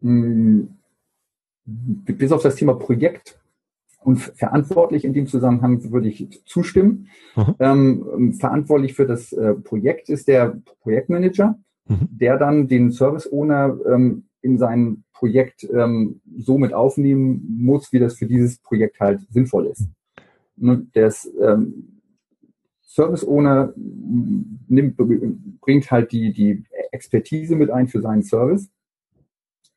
[0.00, 0.78] Hm,
[1.64, 3.38] bis auf das Thema Projekt
[4.00, 7.08] und verantwortlich in dem Zusammenhang würde ich zustimmen.
[7.36, 7.54] Mhm.
[7.58, 12.08] Ähm, verantwortlich für das äh, Projekt ist der Projektmanager, mhm.
[12.10, 17.98] der dann den Service Owner ähm, in sein Projekt ähm, so mit aufnehmen muss, wie
[17.98, 19.88] das für dieses Projekt halt sinnvoll ist.
[20.56, 20.90] Mhm.
[20.94, 22.00] Der ähm,
[22.82, 24.96] Service Owner nimmt,
[25.60, 28.70] bringt halt die, die Expertise mit ein für seinen Service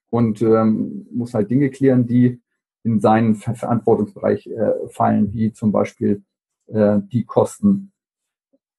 [0.09, 2.39] und ähm, muss halt Dinge klären, die
[2.83, 6.23] in seinen Verantwortungsbereich äh, fallen, wie zum Beispiel
[6.67, 7.91] äh, die Kosten.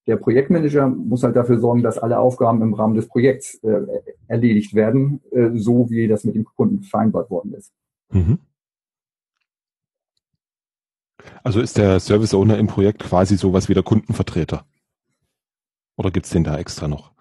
[0.07, 3.83] Der Projektmanager muss halt dafür sorgen, dass alle Aufgaben im Rahmen des Projekts äh,
[4.27, 7.73] erledigt werden, äh, so wie das mit dem Kunden vereinbart worden ist.
[8.11, 8.39] Mhm.
[11.45, 14.65] Also ist der Service Owner im Projekt quasi sowas wie der Kundenvertreter?
[15.97, 17.13] Oder gibt's den da extra noch?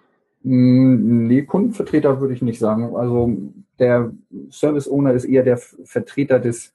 [0.43, 2.95] Hm, nee, Kundenvertreter würde ich nicht sagen.
[2.95, 3.31] Also
[3.79, 4.11] der
[4.49, 6.73] Service Owner ist eher der Vertreter des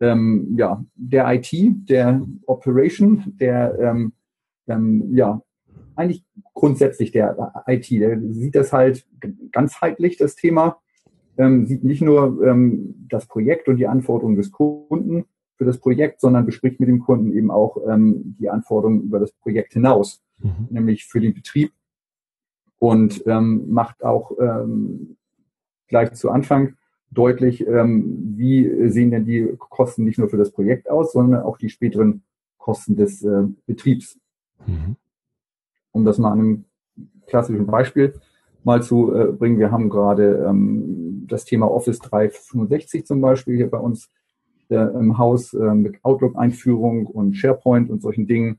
[0.00, 1.50] ähm, ja, der IT,
[1.88, 4.12] der Operation, der ähm,
[4.68, 5.40] ähm, ja,
[5.94, 7.90] eigentlich grundsätzlich der IT.
[7.90, 9.06] Der sieht das halt
[9.52, 10.78] ganzheitlich, das Thema,
[11.38, 15.24] ähm, sieht nicht nur ähm, das Projekt und die Anforderungen des Kunden
[15.56, 19.32] für das Projekt, sondern bespricht mit dem Kunden eben auch ähm, die Anforderungen über das
[19.32, 20.68] Projekt hinaus, mhm.
[20.70, 21.72] nämlich für den Betrieb
[22.78, 25.16] und ähm, macht auch ähm,
[25.88, 26.74] gleich zu Anfang
[27.10, 31.56] deutlich, ähm, wie sehen denn die Kosten nicht nur für das Projekt aus, sondern auch
[31.56, 32.22] die späteren
[32.58, 34.18] Kosten des äh, Betriebs.
[34.66, 34.96] Mhm.
[35.92, 36.64] Um das mal an einem
[37.26, 38.14] klassischen Beispiel
[38.64, 39.58] mal zu äh, bringen.
[39.58, 44.10] Wir haben gerade ähm, das Thema Office 365 zum Beispiel hier bei uns
[44.68, 48.58] äh, im Haus äh, mit Outlook-Einführung und SharePoint und solchen Dingen.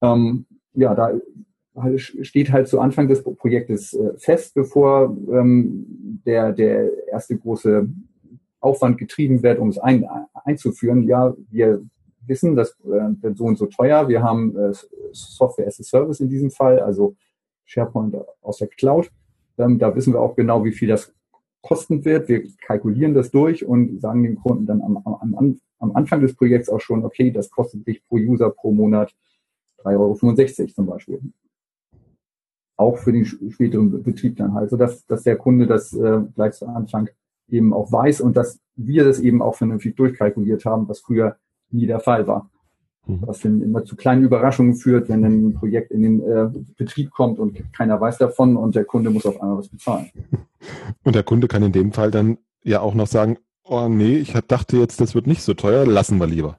[0.00, 1.12] Ähm, ja, da
[1.96, 7.88] steht halt zu Anfang des Projektes äh, fest, bevor ähm, der, der erste große
[8.60, 10.06] Aufwand getrieben wird, um es ein,
[10.44, 11.02] einzuführen.
[11.02, 11.82] Ja, wir
[12.26, 14.08] wissen, das äh, wird so und so teuer.
[14.08, 14.72] Wir haben äh,
[15.12, 17.16] Software as a Service in diesem Fall, also
[17.64, 19.10] SharePoint aus der Cloud.
[19.58, 21.12] Ähm, da wissen wir auch genau, wie viel das
[21.60, 22.28] kosten wird.
[22.28, 26.68] Wir kalkulieren das durch und sagen dem Kunden dann am, am, am Anfang des Projekts
[26.68, 29.14] auch schon, okay, das kostet dich pro User pro Monat
[29.82, 31.20] 3,65 Euro zum Beispiel
[32.76, 36.54] auch für den späteren Betrieb dann halt, so dass, dass der Kunde das äh, gleich
[36.54, 37.08] zu Anfang
[37.48, 41.36] eben auch weiß und dass wir das eben auch vernünftig durchkalkuliert haben, was früher
[41.70, 42.50] nie der Fall war.
[43.06, 43.22] Mhm.
[43.26, 47.10] Was dann immer zu kleinen Überraschungen führt, wenn dann ein Projekt in den äh, Betrieb
[47.10, 50.10] kommt und keiner weiß davon und der Kunde muss auf einmal was bezahlen.
[51.02, 54.32] Und der Kunde kann in dem Fall dann ja auch noch sagen, oh nee, ich
[54.48, 56.58] dachte jetzt, das wird nicht so teuer, lassen wir lieber.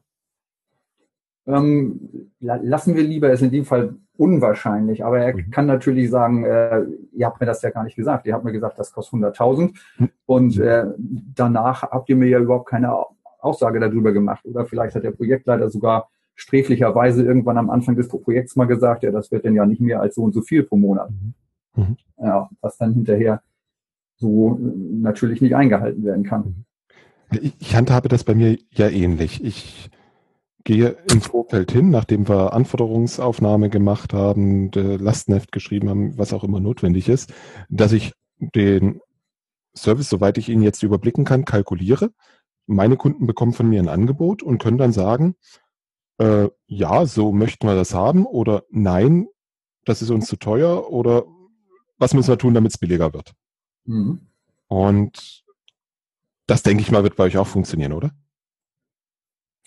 [1.48, 5.52] Ähm, lassen wir lieber ist in dem Fall unwahrscheinlich, aber er mhm.
[5.52, 8.52] kann natürlich sagen, äh, ihr habt mir das ja gar nicht gesagt, ihr habt mir
[8.52, 10.10] gesagt, das kostet 100.000 mhm.
[10.26, 12.94] und äh, danach habt ihr mir ja überhaupt keine
[13.40, 18.56] Aussage darüber gemacht oder vielleicht hat der Projektleiter sogar sträflicherweise irgendwann am Anfang des Projekts
[18.56, 20.76] mal gesagt, ja, das wird denn ja nicht mehr als so und so viel pro
[20.76, 21.10] Monat.
[21.10, 21.34] Mhm.
[21.76, 21.98] mhm.
[22.18, 23.42] Ja, was dann hinterher
[24.18, 26.66] so äh, natürlich nicht eingehalten werden kann.
[27.60, 29.44] Ich handhabe das bei mir ja ähnlich.
[29.44, 29.90] Ich
[30.66, 36.60] gehe im Vorfeld hin, nachdem wir Anforderungsaufnahme gemacht haben, Lastenheft geschrieben haben, was auch immer
[36.60, 37.32] notwendig ist,
[37.70, 39.00] dass ich den
[39.78, 42.12] Service, soweit ich ihn jetzt überblicken kann, kalkuliere.
[42.66, 45.36] Meine Kunden bekommen von mir ein Angebot und können dann sagen,
[46.18, 49.28] äh, ja, so möchten wir das haben oder nein,
[49.86, 51.26] das ist uns zu teuer oder
[51.98, 53.34] was müssen wir tun, damit es billiger wird.
[53.86, 54.28] Mhm.
[54.68, 55.46] Und
[56.48, 58.12] das denke ich mal, wird bei euch auch funktionieren, oder?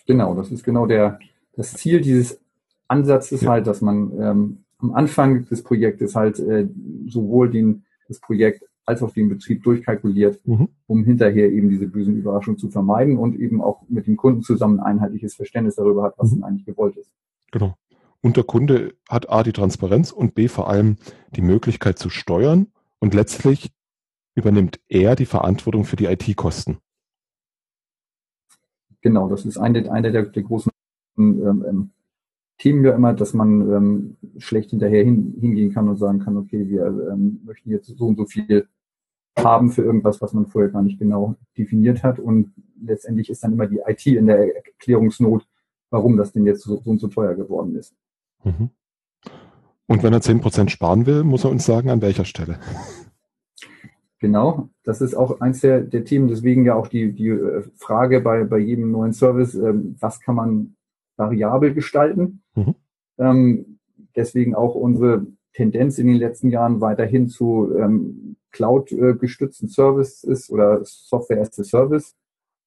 [0.09, 1.19] Genau, das ist genau der,
[1.55, 2.41] das Ziel dieses
[2.87, 3.51] Ansatzes ja.
[3.51, 6.67] halt, dass man ähm, am Anfang des Projektes halt äh,
[7.05, 10.69] sowohl den, das Projekt als auch den Betrieb durchkalkuliert, mhm.
[10.87, 14.79] um hinterher eben diese bösen Überraschungen zu vermeiden und eben auch mit dem Kunden zusammen
[14.79, 16.37] ein einheitliches Verständnis darüber hat, was mhm.
[16.37, 17.11] denn eigentlich gewollt ist.
[17.51, 17.75] Genau.
[18.21, 20.97] Und der Kunde hat A die Transparenz und B vor allem
[21.35, 22.65] die Möglichkeit zu steuern
[22.97, 23.69] und letztlich
[24.33, 26.79] übernimmt er die Verantwortung für die IT-Kosten.
[29.01, 30.71] Genau, das ist eine, eine der, der großen
[31.17, 31.89] ähm, ähm,
[32.57, 36.67] Themen ja immer, dass man ähm, schlecht hinterher hin, hingehen kann und sagen kann, okay,
[36.67, 38.67] wir ähm, möchten jetzt so und so viel
[39.37, 42.19] haben für irgendwas, was man vorher gar nicht genau definiert hat.
[42.19, 45.47] Und letztendlich ist dann immer die IT in der Erklärungsnot,
[45.89, 47.95] warum das denn jetzt so, so und so teuer geworden ist.
[48.43, 48.69] Mhm.
[49.87, 52.59] Und wenn er zehn Prozent sparen will, muss er uns sagen, an welcher Stelle.
[54.19, 58.19] Genau, das ist auch eins der, der Themen, deswegen ja auch die, die äh, Frage
[58.19, 60.75] bei, bei jedem neuen Service, ähm, was kann man
[61.15, 62.41] variabel gestalten?
[62.53, 62.75] Mhm.
[63.17, 63.79] Ähm,
[64.15, 71.41] deswegen auch unsere Tendenz in den letzten Jahren weiterhin zu ähm, Cloud-gestützten Services oder Software
[71.41, 72.15] as a Service,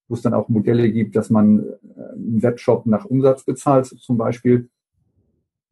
[0.09, 4.17] wo es dann auch Modelle gibt, dass man äh, einen Webshop nach Umsatz bezahlt zum
[4.17, 4.71] Beispiel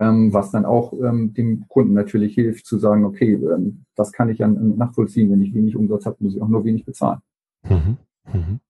[0.01, 4.31] ähm, was dann auch ähm, dem Kunden natürlich hilft zu sagen, okay, ähm, das kann
[4.31, 7.21] ich dann nachvollziehen, wenn ich wenig Umsatz habe, muss ich auch nur wenig bezahlen.
[7.63, 7.99] Mhm.
[8.33, 8.61] Mhm.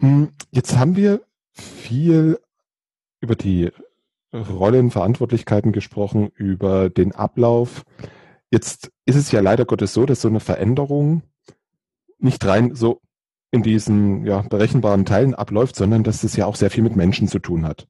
[0.00, 1.20] Hm, jetzt haben wir
[1.52, 2.38] viel
[3.20, 3.70] über die
[4.32, 7.84] Rollen, Verantwortlichkeiten gesprochen, über den Ablauf.
[8.50, 11.22] Jetzt ist es ja leider Gottes so, dass so eine Veränderung
[12.18, 13.00] nicht rein so
[13.50, 17.28] in diesen ja, berechenbaren Teilen abläuft, sondern dass es ja auch sehr viel mit Menschen
[17.28, 17.88] zu tun hat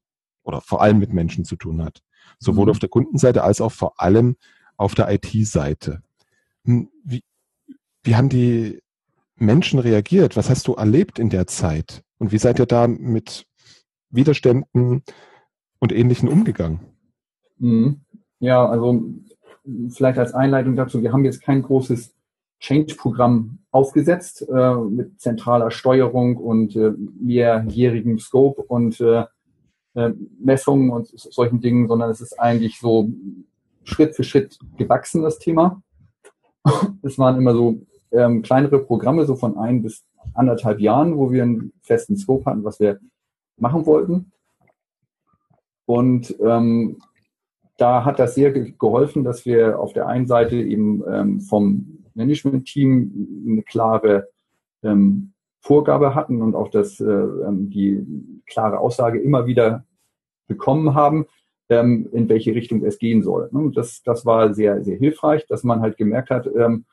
[0.49, 2.01] oder vor allem mit Menschen zu tun hat.
[2.39, 2.71] Sowohl mhm.
[2.71, 4.35] auf der Kundenseite als auch vor allem
[4.75, 6.01] auf der IT-Seite.
[6.65, 7.23] Hm, wie,
[8.03, 8.81] wie haben die
[9.35, 10.35] Menschen reagiert?
[10.35, 12.03] Was hast du erlebt in der Zeit?
[12.17, 13.45] Und wie seid ihr da mit
[14.09, 15.03] Widerständen
[15.79, 16.81] und Ähnlichen umgegangen?
[17.57, 18.01] Mhm.
[18.39, 19.03] Ja, also
[19.89, 22.15] vielleicht als Einleitung dazu, wir haben jetzt kein großes
[22.59, 29.25] Change-Programm aufgesetzt äh, mit zentraler Steuerung und äh, mehrjährigem Scope und äh,
[29.95, 33.09] äh, Messungen und solchen Dingen, sondern es ist eigentlich so
[33.83, 35.81] Schritt für Schritt gewachsen, das Thema.
[37.01, 37.81] Es waren immer so
[38.11, 42.63] ähm, kleinere Programme, so von ein bis anderthalb Jahren, wo wir einen festen Scope hatten,
[42.63, 42.99] was wir
[43.57, 44.31] machen wollten.
[45.85, 46.99] Und ähm,
[47.77, 53.45] da hat das sehr geholfen, dass wir auf der einen Seite eben ähm, vom Management-Team
[53.47, 54.27] eine klare
[54.83, 59.85] ähm, Vorgabe hatten und auch das, äh, ähm, die klare Aussage immer wieder
[60.47, 61.25] bekommen haben,
[61.69, 63.49] ähm, in welche Richtung es gehen soll.
[63.51, 66.85] Und das, das war sehr, sehr hilfreich, dass man halt gemerkt hat, ähm,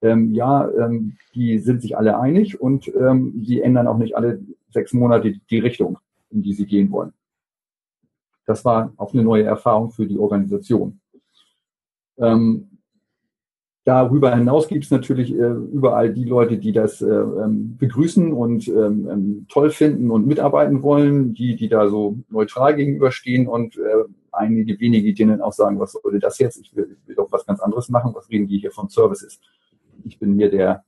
[0.00, 4.40] ähm, ja, ähm, die sind sich alle einig und ähm, die ändern auch nicht alle
[4.70, 5.98] sechs Monate die Richtung,
[6.30, 7.12] in die sie gehen wollen.
[8.46, 11.00] Das war auch eine neue Erfahrung für die Organisation.
[12.16, 12.77] Ähm,
[13.88, 18.68] darüber hinaus gibt es natürlich äh, überall die Leute, die das äh, ähm, begrüßen und
[18.68, 24.04] ähm, ähm, toll finden und mitarbeiten wollen, die, die da so neutral gegenüberstehen und äh,
[24.30, 26.60] einige wenige, denen auch sagen, was soll das jetzt?
[26.60, 28.14] Ich will, will doch was ganz anderes machen.
[28.14, 29.40] Was reden die hier von Services?
[30.04, 30.84] Ich bin hier der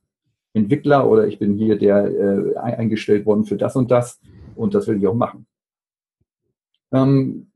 [0.53, 4.19] Entwickler oder ich bin hier der äh, eingestellt worden für das und das
[4.55, 5.47] und das will ich auch machen.
[6.91, 7.47] Ähm,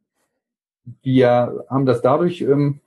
[1.04, 2.80] wir haben das dadurch ähm,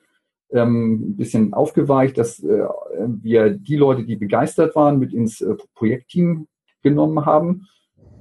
[0.50, 2.66] ähm, ein bisschen aufgeweicht, dass äh,
[3.06, 6.46] wir die Leute, die begeistert waren, mit ins äh, Projektteam
[6.82, 7.66] genommen haben.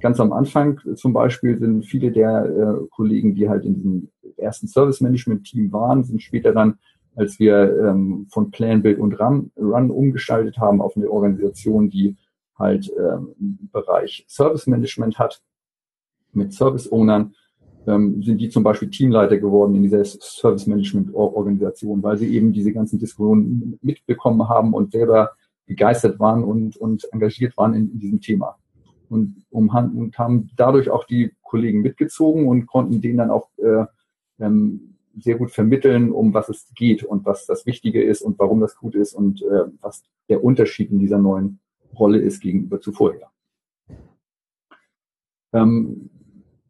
[0.00, 4.68] Ganz am Anfang zum Beispiel sind viele der äh, Kollegen, die halt in diesem ersten
[4.68, 6.78] Service Management Team waren, sind später dann,
[7.16, 12.16] als wir ähm, von Plan, Build und Run, Run umgestaltet haben auf eine Organisation, die
[12.56, 15.40] halt ähm, Bereich Service Management hat,
[16.32, 17.34] mit Service Ownern,
[17.88, 22.52] ähm, sind die zum Beispiel Teamleiter geworden in dieser Service Management Organisation, weil sie eben
[22.52, 25.30] diese ganzen Diskussionen mitbekommen haben und selber
[25.66, 28.58] begeistert waren und, und engagiert waren in, in diesem Thema.
[29.08, 33.86] Und, um, und haben dadurch auch die Kollegen mitgezogen und konnten denen dann auch äh,
[34.38, 38.60] ähm, sehr gut vermitteln, um was es geht und was das Wichtige ist und warum
[38.60, 41.60] das gut ist und äh, was der Unterschied in dieser neuen
[41.98, 43.30] Rolle ist gegenüber zuvorher.
[45.54, 46.10] Ähm,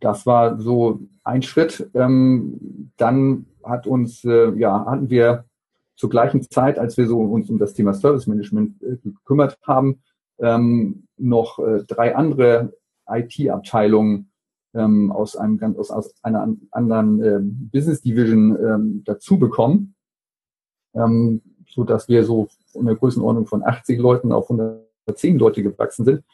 [0.00, 1.90] das war so ein Schritt.
[1.94, 5.44] Ähm, dann hat uns, äh, ja, hatten wir
[5.96, 10.00] zur gleichen Zeit, als wir so uns um das Thema Service Management äh, gekümmert haben,
[10.38, 12.72] ähm, noch äh, drei andere
[13.08, 14.30] IT-Abteilungen
[14.74, 19.94] ähm, aus einem ganz aus, aus einer anderen äh, Business Division ähm, dazu bekommen,
[20.94, 26.04] ähm, so dass wir so in der Größenordnung von 80 Leuten auf 110 Leute gewachsen
[26.04, 26.24] sind.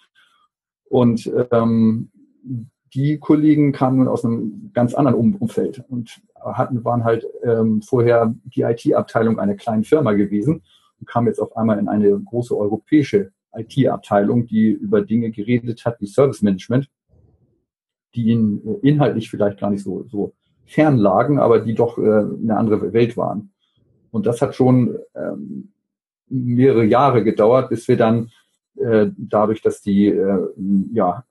[0.84, 2.10] Und ähm,
[2.94, 7.82] die Kollegen kamen nun aus einem ganz anderen um Umfeld und hatten, waren halt ähm,
[7.82, 10.62] vorher die IT-Abteilung einer kleinen Firma gewesen
[11.00, 16.00] und kamen jetzt auf einmal in eine große europäische IT-Abteilung, die über Dinge geredet hat
[16.00, 16.88] wie Service Management,
[18.14, 20.34] die ihnen inhaltlich vielleicht gar nicht so, so
[20.64, 23.52] fern lagen, aber die doch äh, eine andere Welt waren.
[24.10, 25.72] Und das hat schon ähm,
[26.28, 28.30] mehrere Jahre gedauert, bis wir dann
[28.76, 30.48] äh, dadurch, dass die äh,
[30.92, 31.24] ja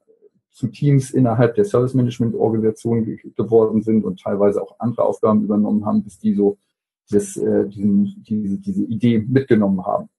[0.54, 5.86] zu Teams innerhalb der Service Management Organisation geworden sind und teilweise auch andere Aufgaben übernommen
[5.86, 6.58] haben, bis die so
[7.10, 10.10] das, äh, diesen, diese, diese Idee mitgenommen haben.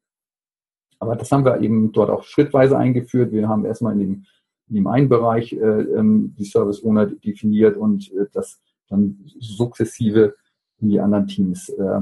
[0.99, 3.33] Aber das haben wir eben dort auch schrittweise eingeführt.
[3.33, 4.25] Wir haben erstmal in dem,
[4.69, 10.35] in dem einen Bereich äh, ähm, die Service Owner definiert und äh, das dann sukzessive
[10.81, 12.01] in die anderen Teams äh,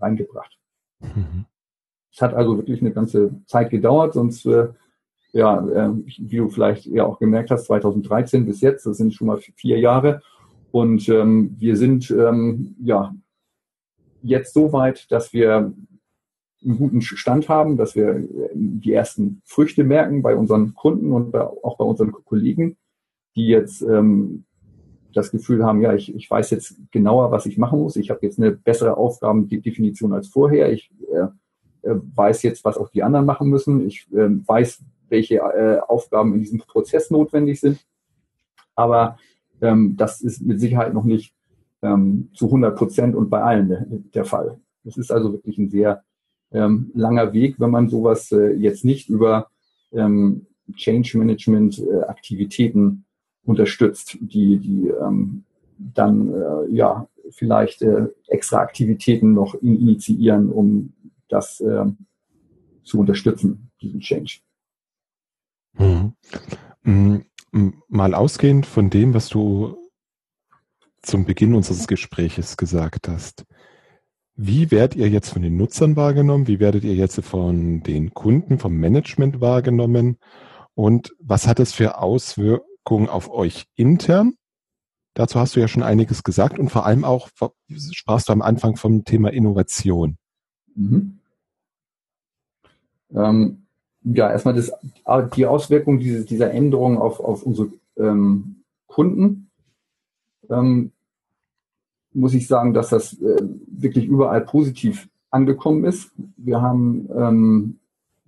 [0.00, 0.58] reingebracht.
[1.00, 1.46] Mhm.
[2.12, 4.68] Es hat also wirklich eine ganze Zeit gedauert, sonst äh,
[5.32, 9.26] ja, äh, wie du vielleicht ja auch gemerkt hast, 2013 bis jetzt, das sind schon
[9.28, 10.22] mal vier Jahre.
[10.72, 13.14] Und ähm, wir sind ähm, ja
[14.22, 15.72] jetzt so weit, dass wir
[16.62, 21.32] einen guten Stand haben, dass wir äh, die ersten Früchte merken bei unseren Kunden und
[21.32, 22.76] bei, auch bei unseren Kollegen,
[23.34, 24.44] die jetzt ähm,
[25.12, 27.96] das Gefühl haben, ja, ich, ich weiß jetzt genauer, was ich machen muss.
[27.96, 30.72] Ich habe jetzt eine bessere Aufgabendefinition als vorher.
[30.72, 33.86] Ich äh, äh weiß jetzt, was auch die anderen machen müssen.
[33.86, 37.84] Ich äh, weiß, welche äh, Aufgaben in diesem Prozess notwendig sind.
[38.74, 39.18] Aber
[39.60, 41.34] ähm, das ist mit Sicherheit noch nicht
[41.82, 44.58] ähm, zu 100 Prozent und bei allen der, der Fall.
[44.84, 46.02] Es ist also wirklich ein sehr
[46.52, 49.48] ähm, langer Weg, wenn man sowas äh, jetzt nicht über
[49.92, 53.04] ähm, Change Management äh, Aktivitäten
[53.44, 55.44] unterstützt, die, die ähm,
[55.78, 60.92] dann äh, ja vielleicht äh, extra Aktivitäten noch initiieren, um
[61.28, 61.86] das äh,
[62.82, 64.40] zu unterstützen, diesen Change.
[65.74, 66.14] Mhm.
[66.82, 67.24] Mhm.
[67.88, 69.76] Mal ausgehend von dem, was du
[71.02, 73.44] zum Beginn unseres Gespräches gesagt hast.
[74.36, 76.46] Wie werdet ihr jetzt von den Nutzern wahrgenommen?
[76.46, 80.18] Wie werdet ihr jetzt von den Kunden, vom Management wahrgenommen?
[80.74, 84.34] Und was hat es für Auswirkungen auf euch intern?
[85.14, 87.28] Dazu hast du ja schon einiges gesagt und vor allem auch
[87.92, 90.16] sprachst du am Anfang vom Thema Innovation.
[90.74, 91.18] Mhm.
[93.12, 93.66] Ähm,
[94.02, 94.72] ja, erstmal das,
[95.34, 99.50] die Auswirkung diese, dieser Änderung auf, auf unsere ähm, Kunden.
[100.48, 100.92] Ähm,
[102.12, 106.10] muss ich sagen, dass das äh, wirklich überall positiv angekommen ist.
[106.36, 107.78] Wir haben ähm,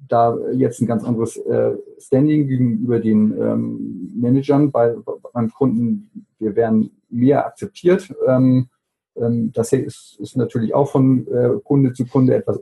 [0.08, 4.94] da jetzt ein ganz anderes äh, Standing gegenüber den ähm, Managern bei,
[5.32, 6.26] beim Kunden.
[6.38, 8.14] Wir werden mehr akzeptiert.
[8.26, 8.68] Ähm,
[9.16, 12.60] ähm, das ist, ist natürlich auch von äh, Kunde zu Kunde etwas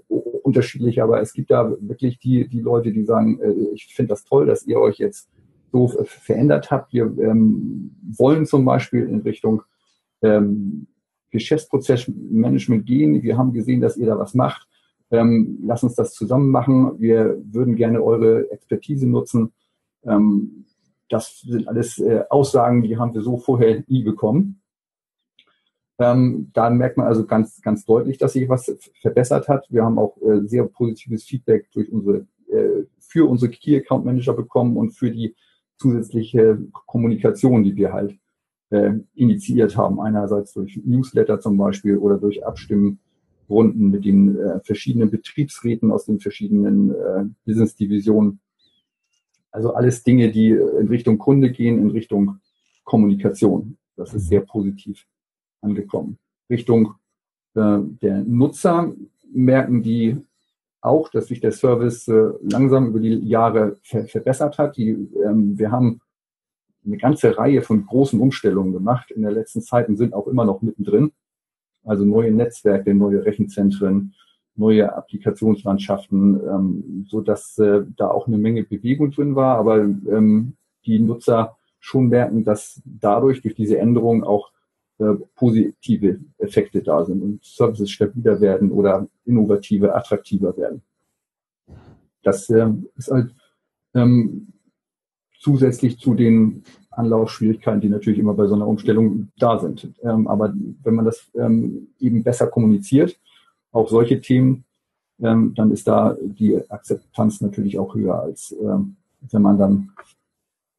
[0.51, 4.25] unterschiedlich, aber es gibt da wirklich die, die Leute, die sagen, äh, ich finde das
[4.25, 5.31] toll, dass ihr euch jetzt
[5.71, 6.93] so verändert habt.
[6.93, 9.63] Wir ähm, wollen zum Beispiel in Richtung
[10.23, 10.89] ähm,
[11.31, 13.23] Geschäftsprozessmanagement gehen.
[13.23, 14.67] Wir haben gesehen, dass ihr da was macht.
[15.13, 16.99] Ähm, lass uns das zusammen machen.
[16.99, 19.53] Wir würden gerne eure Expertise nutzen.
[20.05, 20.65] Ähm,
[21.09, 24.60] das sind alles äh, Aussagen, die haben wir so vorher nie bekommen.
[26.01, 29.67] Ähm, da merkt man also ganz, ganz deutlich, dass sich was verbessert hat.
[29.69, 34.33] Wir haben auch äh, sehr positives Feedback durch unsere, äh, für unsere Key Account Manager
[34.33, 35.37] bekommen und für die
[35.77, 38.19] zusätzliche Kommunikation, die wir halt
[38.71, 40.01] äh, initiiert haben.
[40.01, 46.19] Einerseits durch Newsletter zum Beispiel oder durch Abstimmrunden mit den äh, verschiedenen Betriebsräten aus den
[46.19, 48.41] verschiedenen äh, Business-Divisionen.
[49.51, 52.39] Also alles Dinge, die in Richtung Kunde gehen, in Richtung
[52.85, 53.77] Kommunikation.
[53.97, 55.05] Das ist sehr positiv
[55.61, 56.19] angekommen.
[56.49, 56.95] Richtung
[57.55, 58.93] äh, der Nutzer
[59.33, 60.17] merken die
[60.81, 64.77] auch, dass sich der Service äh, langsam über die Jahre ver verbessert hat.
[64.77, 64.91] Die,
[65.25, 66.01] ähm, wir haben
[66.85, 70.45] eine ganze Reihe von großen Umstellungen gemacht in der letzten Zeit und sind auch immer
[70.45, 71.13] noch mittendrin.
[71.85, 74.15] Also neue Netzwerke, neue Rechenzentren,
[74.57, 80.57] neue Applikationslandschaften, ähm, so dass äh, da auch eine Menge Bewegung drin war, aber ähm,
[80.87, 84.51] die Nutzer schon merken, dass dadurch durch diese Änderung auch
[85.01, 90.83] äh, positive Effekte da sind und Services stabiler werden oder innovative, attraktiver werden.
[92.23, 93.35] Das äh, ist halt
[93.95, 94.53] ähm,
[95.39, 99.91] zusätzlich zu den Anlaufschwierigkeiten, die natürlich immer bei so einer Umstellung da sind.
[100.03, 103.19] Ähm, aber wenn man das ähm, eben besser kommuniziert,
[103.73, 104.65] auch solche Themen,
[105.23, 108.97] ähm, dann ist da die Akzeptanz natürlich auch höher, als ähm,
[109.31, 109.93] wenn man dann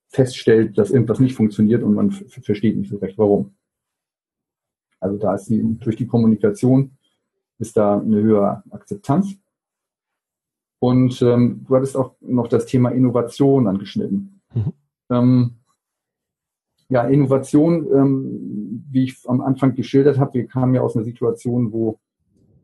[0.09, 3.53] feststellt, dass irgendwas nicht funktioniert und man versteht nicht so recht, warum.
[5.01, 6.91] Also da ist die, durch die Kommunikation
[7.57, 9.35] ist da eine höhere Akzeptanz.
[10.79, 14.41] Und ähm, du hattest auch noch das Thema Innovation angeschnitten.
[14.53, 14.73] Mhm.
[15.09, 15.55] Ähm,
[16.89, 21.71] ja, Innovation, ähm, wie ich am Anfang geschildert habe, wir kamen ja aus einer Situation,
[21.71, 21.99] wo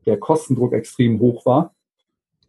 [0.06, 1.76] der Kostendruck extrem hoch war.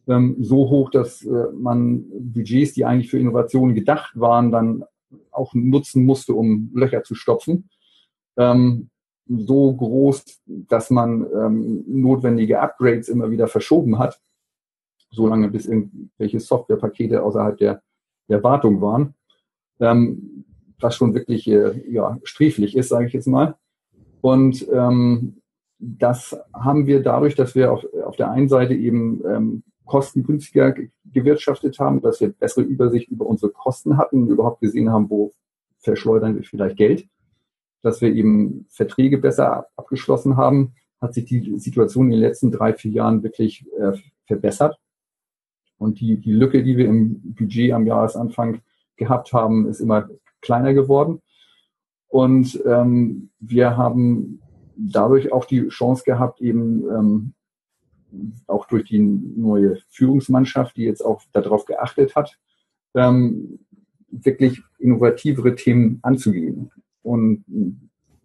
[0.07, 4.85] Ähm, so hoch, dass äh, man Budgets, die eigentlich für Innovationen gedacht waren, dann
[5.31, 7.69] auch nutzen musste, um Löcher zu stopfen.
[8.37, 8.91] Ähm,
[9.29, 14.21] so groß, dass man ähm, notwendige Upgrades immer wieder verschoben hat,
[15.11, 17.83] solange bis irgendwelche Softwarepakete außerhalb der,
[18.29, 19.15] der Wartung waren,
[19.81, 20.45] ähm,
[20.81, 23.57] was schon wirklich äh, ja, sträflich ist, sage ich jetzt mal.
[24.21, 25.41] Und ähm,
[25.79, 30.75] das haben wir dadurch, dass wir auf, auf der einen Seite eben ähm, kostengünstiger
[31.05, 35.35] gewirtschaftet haben, dass wir bessere Übersicht über unsere Kosten hatten, überhaupt gesehen haben, wo
[35.79, 37.09] verschleudern wir vielleicht Geld
[37.83, 42.75] dass wir eben Verträge besser abgeschlossen haben, hat sich die Situation in den letzten drei,
[42.75, 43.93] vier Jahren wirklich äh,
[44.27, 44.79] verbessert.
[45.79, 48.61] Und die, die Lücke, die wir im Budget am Jahresanfang
[48.97, 50.09] gehabt haben, ist immer
[50.41, 51.23] kleiner geworden.
[52.09, 54.41] Und ähm, wir haben
[54.77, 57.35] dadurch auch die Chance gehabt, eben ähm,
[58.47, 62.39] auch durch die neue Führungsmannschaft, die jetzt auch darauf geachtet hat,
[62.95, 63.61] ähm,
[64.11, 66.71] wirklich innovativere Themen anzugehen.
[67.03, 67.45] Und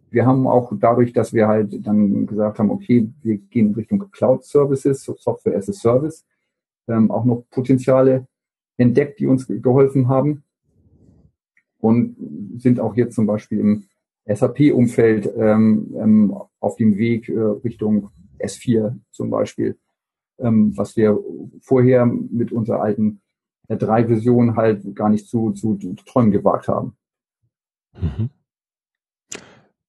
[0.10, 4.12] wir haben auch dadurch, dass wir halt dann gesagt haben, okay, wir gehen in Richtung
[4.12, 6.26] Cloud Services, Software as a Service,
[6.88, 8.28] ähm, auch noch Potenziale
[8.78, 10.44] entdeckt, die uns geholfen haben
[11.80, 12.16] und
[12.58, 13.84] sind auch jetzt zum Beispiel im
[14.26, 18.10] SAP-Umfeld ähm, ähm, auf dem Weg äh, Richtung
[18.40, 19.78] S4 zum Beispiel,
[20.40, 21.20] ähm, was wir
[21.62, 23.22] vorher mit unserer alten
[23.70, 26.96] R3-Vision halt gar nicht zu, zu, zu träumen gewagt haben.
[28.00, 28.30] Mhm.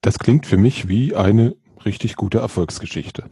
[0.05, 3.25] Das klingt für mich wie eine richtig gute Erfolgsgeschichte.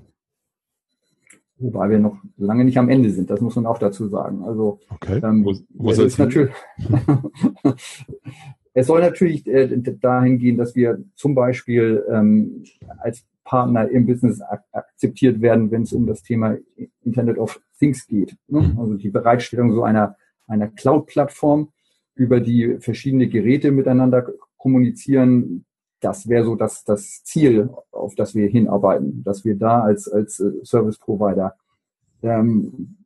[1.58, 4.42] Wobei wir noch lange nicht am Ende sind, das muss man auch dazu sagen.
[4.42, 5.20] Also okay.
[5.22, 6.50] ähm, wo, wo es, ist natürlich
[8.72, 9.68] es soll natürlich äh,
[10.00, 12.64] dahin gehen, dass wir zum Beispiel ähm,
[13.00, 16.56] als Partner im Business akzeptiert werden, wenn es um das Thema
[17.02, 18.34] Internet of Things geht.
[18.48, 18.62] Ne?
[18.62, 18.80] Mhm.
[18.80, 20.16] Also die Bereitstellung so einer,
[20.46, 21.70] einer Cloud-Plattform,
[22.14, 25.66] über die verschiedene Geräte miteinander kommunizieren,
[26.02, 30.40] das wäre so das, das Ziel, auf das wir hinarbeiten, dass wir da als, als
[30.40, 31.54] äh, Service Provider
[32.22, 32.96] ähm,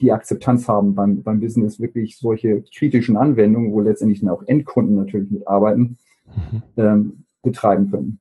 [0.00, 4.96] die Akzeptanz haben beim, beim Business, wirklich solche kritischen Anwendungen, wo letztendlich dann auch Endkunden
[4.96, 6.62] natürlich mitarbeiten, mhm.
[6.76, 8.20] ähm, betreiben können.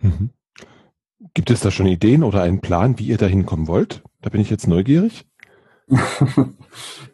[0.00, 0.30] Mhm.
[1.32, 4.02] Gibt es da schon Ideen oder einen Plan, wie ihr da hinkommen wollt?
[4.20, 5.26] Da bin ich jetzt neugierig.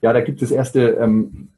[0.03, 1.51] ja, da gibt es erste ähm,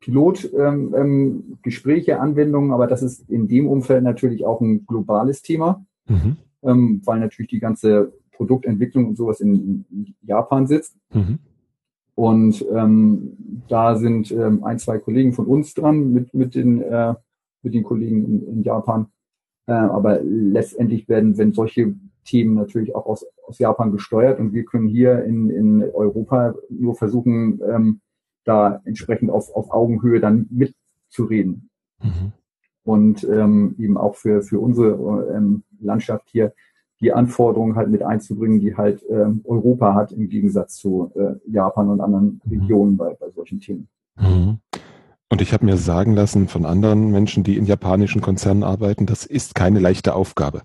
[0.00, 5.84] Pilotgespräche, ähm, ähm, Anwendungen, aber das ist in dem Umfeld natürlich auch ein globales Thema,
[6.08, 6.36] mhm.
[6.62, 10.96] ähm, weil natürlich die ganze Produktentwicklung und sowas in, in Japan sitzt.
[11.12, 11.38] Mhm.
[12.14, 17.14] Und ähm, da sind ähm, ein, zwei Kollegen von uns dran mit, mit, den, äh,
[17.62, 19.06] mit den Kollegen in, in Japan.
[19.66, 21.94] Äh, aber letztendlich werden, wenn solche
[22.24, 26.94] Themen natürlich auch aus, aus Japan gesteuert und wir können hier in, in Europa nur
[26.94, 28.00] versuchen, ähm,
[28.44, 31.70] da entsprechend auf, auf Augenhöhe dann mitzureden.
[32.02, 32.32] Mhm.
[32.82, 36.52] Und ähm, eben auch für, für unsere ähm, Landschaft hier
[37.00, 41.88] die Anforderungen halt mit einzubringen, die halt ähm, Europa hat im Gegensatz zu äh, Japan
[41.88, 42.60] und anderen mhm.
[42.60, 43.88] Regionen bei, bei solchen Themen.
[44.18, 44.58] Mhm.
[45.32, 49.24] Und ich habe mir sagen lassen von anderen Menschen, die in japanischen Konzernen arbeiten, das
[49.24, 50.62] ist keine leichte Aufgabe.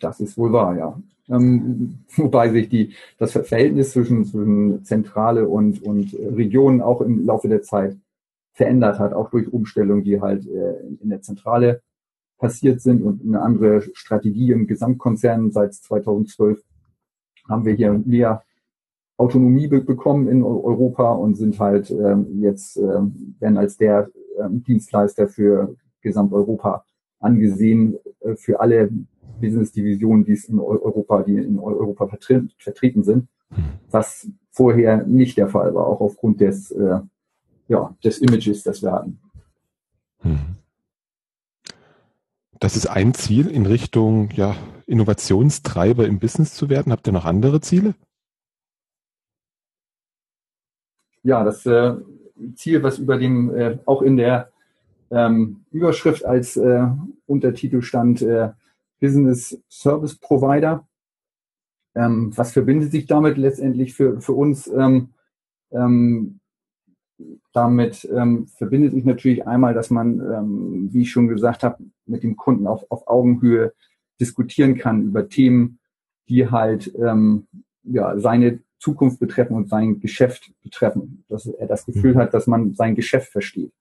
[0.00, 0.98] Das ist wohl wahr, ja.
[1.28, 7.48] Ähm, wobei sich die, das Verhältnis zwischen, zwischen Zentrale und, und Regionen auch im Laufe
[7.48, 7.96] der Zeit
[8.52, 11.82] verändert hat, auch durch Umstellungen, die halt äh, in der Zentrale
[12.38, 15.50] passiert sind und eine andere Strategie im Gesamtkonzern.
[15.50, 16.62] Seit 2012
[17.48, 18.42] haben wir hier mehr
[19.16, 24.10] Autonomie be bekommen in Europa und sind halt ähm, jetzt ähm, werden als der
[24.40, 26.84] ähm, Dienstleister für Gesamteuropa
[27.20, 28.90] angesehen äh, für alle
[29.44, 33.28] Business-Divisionen, die es in Europa, die in Europa vertre vertreten sind,
[33.90, 37.00] was vorher nicht der Fall war, auch aufgrund des, äh,
[37.68, 39.18] ja, des Images, das wir hatten.
[40.20, 40.38] Hm.
[42.60, 46.92] Das ist ein Ziel in Richtung ja, Innovationstreiber im Business zu werden.
[46.92, 47.94] Habt ihr noch andere Ziele?
[51.22, 51.94] Ja, das äh,
[52.54, 54.50] Ziel, was über dem äh, auch in der
[55.10, 56.86] ähm, Überschrift als äh,
[57.26, 58.50] Untertitel stand, äh,
[59.00, 60.86] Business Service Provider.
[61.94, 64.66] Ähm, was verbindet sich damit letztendlich für, für uns?
[64.66, 65.10] Ähm,
[65.70, 66.40] ähm,
[67.52, 72.22] damit ähm, verbindet sich natürlich einmal, dass man, ähm, wie ich schon gesagt habe, mit
[72.22, 73.72] dem Kunden auf, auf Augenhöhe
[74.20, 75.78] diskutieren kann über Themen,
[76.28, 77.46] die halt ähm,
[77.84, 81.24] ja, seine Zukunft betreffen und sein Geschäft betreffen.
[81.28, 82.18] Dass er das Gefühl mhm.
[82.18, 83.72] hat, dass man sein Geschäft versteht.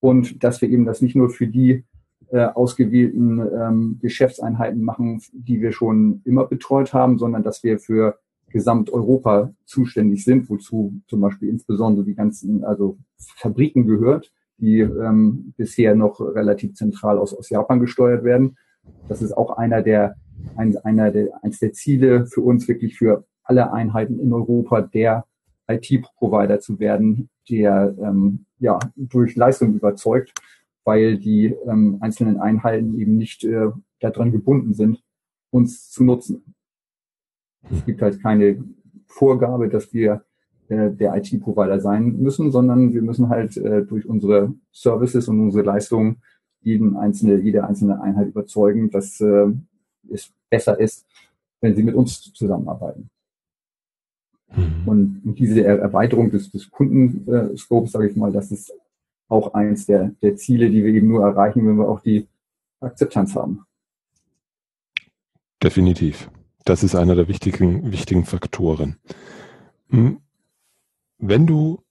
[0.00, 1.84] Und dass wir eben das nicht nur für die
[2.32, 8.18] äh, ausgewählten ähm, Geschäftseinheiten machen, die wir schon immer betreut haben, sondern dass wir für
[8.48, 12.96] Gesamteuropa zuständig sind, wozu zum Beispiel insbesondere die ganzen also
[13.36, 18.56] Fabriken gehört, die ähm, bisher noch relativ zentral aus, aus Japan gesteuert werden.
[19.08, 20.14] Das ist auch einer der,
[20.56, 25.26] ein, einer der, eins der Ziele für uns wirklich für alle Einheiten in Europa der
[25.68, 30.32] IT-Provider zu werden, der ähm, ja durch Leistung überzeugt
[30.84, 33.70] weil die ähm, einzelnen Einheiten eben nicht äh,
[34.00, 35.02] daran gebunden sind,
[35.50, 36.54] uns zu nutzen.
[37.70, 38.64] Es gibt halt keine
[39.06, 40.24] Vorgabe, dass wir
[40.68, 45.64] äh, der IT-Provider sein müssen, sondern wir müssen halt äh, durch unsere Services und unsere
[45.64, 46.22] Leistungen
[46.62, 49.52] jeden einzelne, jede einzelne Einheit überzeugen, dass äh,
[50.10, 51.06] es besser ist,
[51.60, 53.10] wenn sie mit uns zusammenarbeiten.
[54.84, 58.72] Und, und diese Erweiterung des, des Kundenscopes, sage ich mal, das ist
[59.32, 62.28] auch eins der, der Ziele, die wir eben nur erreichen, wenn wir auch die
[62.80, 63.64] Akzeptanz haben.
[65.62, 66.30] Definitiv.
[66.64, 68.96] Das ist einer der wichtigen, wichtigen Faktoren.
[69.88, 70.20] Hm.
[71.18, 71.82] Wenn du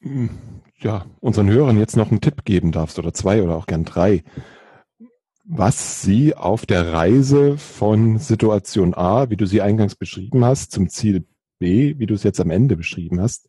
[0.00, 0.30] hm,
[0.78, 4.22] ja, unseren Hörern jetzt noch einen Tipp geben darfst oder zwei oder auch gern drei,
[5.44, 10.88] was sie auf der Reise von Situation A, wie du sie eingangs beschrieben hast, zum
[10.88, 11.26] Ziel
[11.58, 13.48] B, wie du es jetzt am Ende beschrieben hast,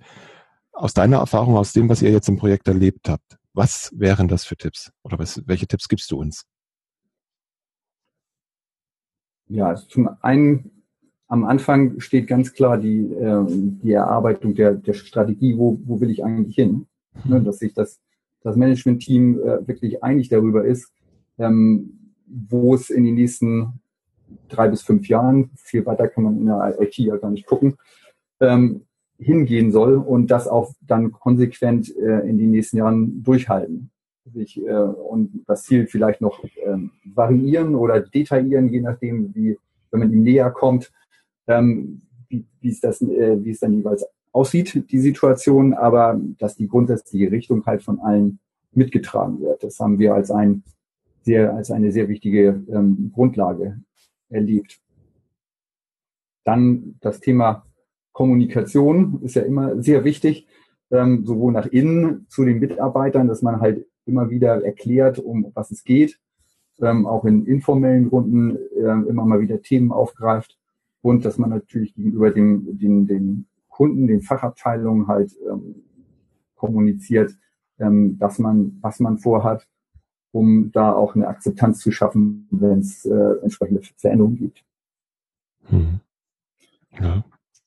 [0.76, 4.45] aus deiner Erfahrung, aus dem, was ihr jetzt im Projekt erlebt habt, was wären das
[4.45, 4.91] für Tipps?
[5.03, 6.45] Oder was, welche Tipps gibst du uns?
[9.47, 10.71] Ja, also zum einen
[11.28, 16.09] am Anfang steht ganz klar die, äh, die Erarbeitung der, der Strategie, wo, wo will
[16.09, 16.88] ich eigentlich hin?
[17.23, 17.32] Mhm.
[17.32, 17.99] Ne, dass sich das,
[18.41, 20.91] das Management-Team äh, wirklich einig darüber ist,
[21.38, 23.80] ähm, wo es in den nächsten
[24.49, 27.76] drei bis fünf Jahren, viel weiter kann man in der IT ja gar nicht gucken,
[28.39, 28.86] ähm,
[29.18, 33.91] hingehen soll und das auch dann konsequent äh, in den nächsten Jahren durchhalten.
[34.34, 39.57] Sich, äh, und das Ziel vielleicht noch ähm, variieren oder detaillieren, je nachdem, wie
[39.91, 40.91] wenn man ihm näher kommt,
[41.47, 46.55] ähm, wie, wie, es das, äh, wie es dann jeweils aussieht, die Situation, aber dass
[46.55, 48.39] die grundsätzliche Richtung halt von allen
[48.74, 49.63] mitgetragen wird.
[49.63, 50.63] Das haben wir als ein
[51.22, 53.80] sehr, als eine sehr wichtige ähm, Grundlage
[54.30, 54.80] erlebt.
[56.43, 57.66] Dann das Thema
[58.16, 60.47] Kommunikation ist ja immer sehr wichtig,
[60.89, 65.70] ähm, sowohl nach innen zu den Mitarbeitern, dass man halt immer wieder erklärt, um was
[65.72, 66.18] es geht,
[66.80, 70.57] ähm, auch in informellen Runden äh, immer mal wieder Themen aufgreift
[71.01, 75.84] und dass man natürlich gegenüber dem, den, den Kunden, den Fachabteilungen halt ähm,
[76.55, 77.38] kommuniziert,
[77.80, 79.68] ähm, dass man, was man vorhat,
[80.32, 84.63] um da auch eine Akzeptanz zu schaffen, wenn es äh, entsprechende Veränderungen gibt.
[85.66, 85.99] Hm.
[86.97, 87.26] Ja,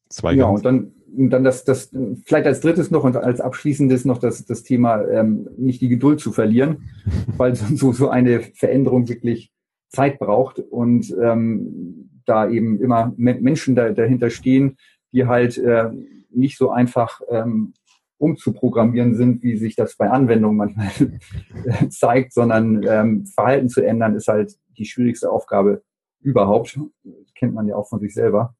[0.08, 1.90] zwei ja und dann und dann das, das
[2.24, 6.20] vielleicht als drittes noch und als abschließendes noch das, das Thema ähm, nicht die Geduld
[6.20, 6.90] zu verlieren,
[7.36, 9.50] weil so, so eine Veränderung wirklich
[9.88, 14.76] Zeit braucht und ähm, da eben immer Menschen da, dahinter stehen,
[15.12, 15.90] die halt äh,
[16.30, 17.72] nicht so einfach ähm,
[18.18, 20.90] umzuprogrammieren sind, wie sich das bei Anwendungen manchmal
[21.90, 25.82] zeigt, sondern ähm, Verhalten zu ändern ist halt die schwierigste Aufgabe
[26.20, 26.78] überhaupt.
[27.04, 28.54] Das kennt man ja auch von sich selber.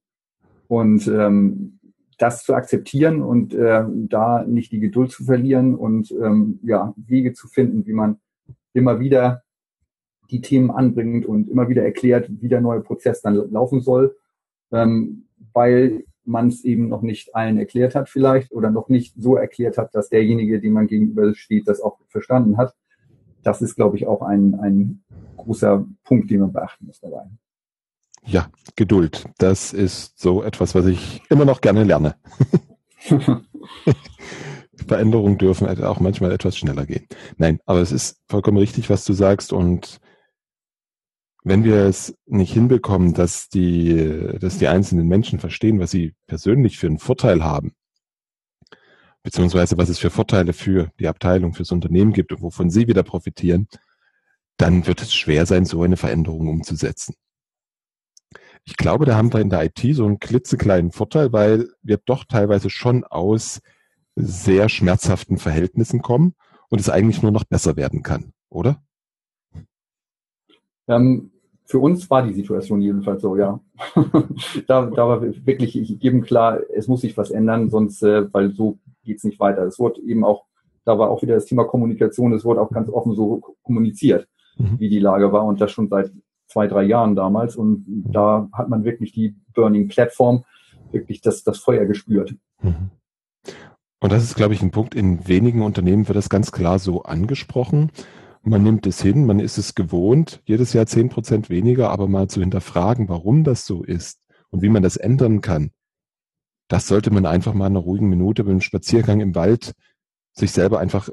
[0.68, 1.78] Und ähm,
[2.18, 7.32] das zu akzeptieren und äh, da nicht die Geduld zu verlieren und ähm, ja, Wege
[7.32, 8.18] zu finden, wie man
[8.72, 9.42] immer wieder
[10.30, 14.16] die Themen anbringt und immer wieder erklärt, wie der neue Prozess dann laufen soll,
[14.72, 19.36] ähm, weil man es eben noch nicht allen erklärt hat vielleicht oder noch nicht so
[19.36, 22.74] erklärt hat, dass derjenige, dem man gegenüber steht, das auch verstanden hat.
[23.42, 25.02] Das ist, glaube ich, auch ein, ein
[25.36, 27.30] großer Punkt, den man beachten muss dabei.
[28.31, 29.24] Ja, Geduld.
[29.39, 32.16] Das ist so etwas, was ich immer noch gerne lerne.
[34.87, 37.07] Veränderungen dürfen auch manchmal etwas schneller gehen.
[37.39, 39.53] Nein, aber es ist vollkommen richtig, was du sagst.
[39.53, 39.99] Und
[41.43, 46.79] wenn wir es nicht hinbekommen, dass die, dass die einzelnen Menschen verstehen, was sie persönlich
[46.79, 47.72] für einen Vorteil haben,
[49.22, 53.03] beziehungsweise was es für Vorteile für die Abteilung, fürs Unternehmen gibt und wovon sie wieder
[53.03, 53.68] profitieren,
[54.59, 57.14] dann wird es schwer sein, so eine Veränderung umzusetzen.
[58.68, 62.24] Ich glaube, da haben wir in der IT so einen klitzekleinen Vorteil, weil wir doch
[62.24, 63.62] teilweise schon aus
[64.14, 66.34] sehr schmerzhaften Verhältnissen kommen
[66.68, 68.82] und es eigentlich nur noch besser werden kann, oder?
[70.86, 71.30] Ähm,
[71.64, 73.58] für uns war die Situation jedenfalls so, ja.
[74.66, 78.78] da, da war wirklich jedem klar, es muss sich was ändern, sonst, äh, weil so
[79.02, 79.62] geht's nicht weiter.
[79.62, 80.44] Es wurde eben auch,
[80.84, 84.78] da war auch wieder das Thema Kommunikation, es wurde auch ganz offen so kommuniziert, mhm.
[84.78, 86.12] wie die Lage war und das schon seit
[86.49, 87.57] zwei, drei Jahren damals.
[87.57, 90.44] Und da hat man wirklich die Burning Platform,
[90.90, 92.34] wirklich das, das Feuer gespürt.
[92.62, 92.90] Mhm.
[94.01, 97.03] Und das ist, glaube ich, ein Punkt, in wenigen Unternehmen wird das ganz klar so
[97.03, 97.90] angesprochen.
[98.42, 102.28] Man nimmt es hin, man ist es gewohnt, jedes Jahr zehn Prozent weniger, aber mal
[102.28, 104.20] zu hinterfragen, warum das so ist
[104.51, 105.72] und wie man das ändern kann.
[106.68, 109.74] Das sollte man einfach mal in einer ruhigen Minute beim Spaziergang im Wald
[110.32, 111.09] sich selber einfach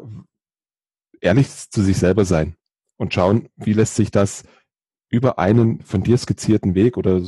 [1.22, 2.56] ehrlich zu sich selber sein
[2.98, 4.44] und schauen, wie lässt sich das
[5.16, 7.22] über einen von dir skizzierten Weg oder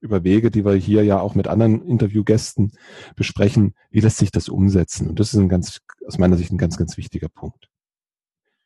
[0.00, 2.72] über Wege, die wir hier ja auch mit anderen Interviewgästen
[3.16, 5.08] besprechen, wie lässt sich das umsetzen?
[5.08, 7.68] Und das ist ein ganz, aus meiner Sicht ein ganz, ganz wichtiger Punkt.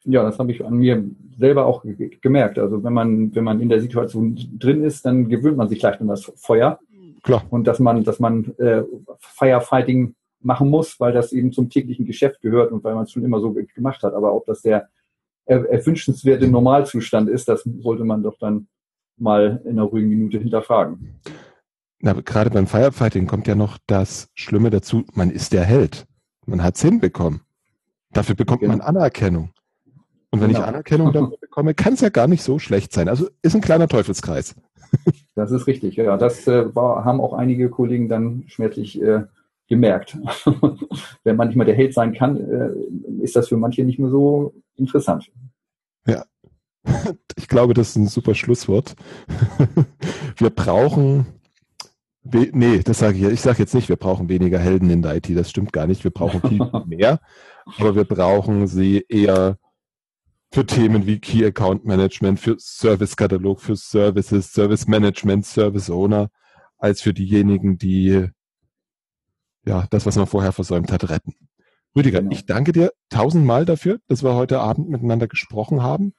[0.05, 1.05] Ja, das habe ich an mir
[1.39, 1.85] selber auch
[2.21, 2.59] gemerkt.
[2.59, 6.01] Also wenn man, wenn man in der Situation drin ist, dann gewöhnt man sich leicht
[6.01, 6.79] an das Feuer.
[7.23, 7.45] Klar.
[7.51, 8.83] Und dass man, dass man äh,
[9.19, 13.25] Firefighting machen muss, weil das eben zum täglichen Geschäft gehört und weil man es schon
[13.25, 14.15] immer so gemacht hat.
[14.15, 14.89] Aber ob das der
[15.47, 18.69] erwünschenswerte Normalzustand ist, das sollte man doch dann
[19.17, 21.21] mal in einer ruhigen Minute hinterfragen.
[22.01, 26.07] Na, gerade beim Firefighting kommt ja noch das Schlimme dazu, man ist der Held.
[26.47, 27.43] Man hat es hinbekommen.
[28.13, 28.73] Dafür bekommt genau.
[28.73, 29.51] man Anerkennung.
[30.31, 30.61] Und wenn genau.
[30.61, 33.09] ich Anerkennung dafür bekomme, kann es ja gar nicht so schlecht sein.
[33.09, 34.55] Also ist ein kleiner Teufelskreis.
[35.37, 36.19] Das ist richtig, ja.
[36.19, 39.23] Das äh, war, haben auch einige Kollegen dann schmerzlich äh,
[39.69, 40.19] gemerkt.
[41.25, 44.11] wenn man nicht mehr der Held sein kann, äh, ist das für manche nicht mehr
[44.11, 45.31] so interessant.
[46.07, 46.25] Ja,
[47.37, 48.95] ich glaube, das ist ein super Schlusswort.
[50.37, 51.27] Wir brauchen,
[52.23, 55.29] nee, das sage ich, ich sage jetzt nicht, wir brauchen weniger Helden in der IT,
[55.37, 56.05] das stimmt gar nicht.
[56.05, 57.21] Wir brauchen viel mehr,
[57.79, 59.59] aber wir brauchen sie eher
[60.53, 66.31] für Themen wie Key Account Management, für Service Katalog, für Services, Service Management, Service Owner,
[66.79, 68.29] als für diejenigen, die
[69.65, 71.35] ja das, was man vorher versäumt hat, retten.
[71.97, 72.33] Rüdiger, genau.
[72.33, 76.15] ich danke dir tausendmal dafür, dass wir heute Abend miteinander gesprochen haben.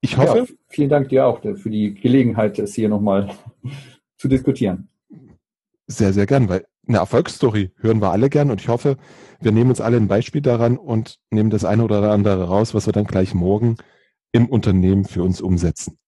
[0.00, 0.38] Ich hoffe.
[0.38, 3.34] Ja, vielen Dank dir auch für die Gelegenheit, es hier nochmal
[4.16, 4.88] zu diskutieren.
[5.86, 8.96] Sehr, sehr gern, weil eine Erfolgsstory hören wir alle gern und ich hoffe,
[9.40, 12.86] wir nehmen uns alle ein Beispiel daran und nehmen das eine oder andere raus, was
[12.86, 13.76] wir dann gleich morgen
[14.32, 15.98] im Unternehmen für uns umsetzen.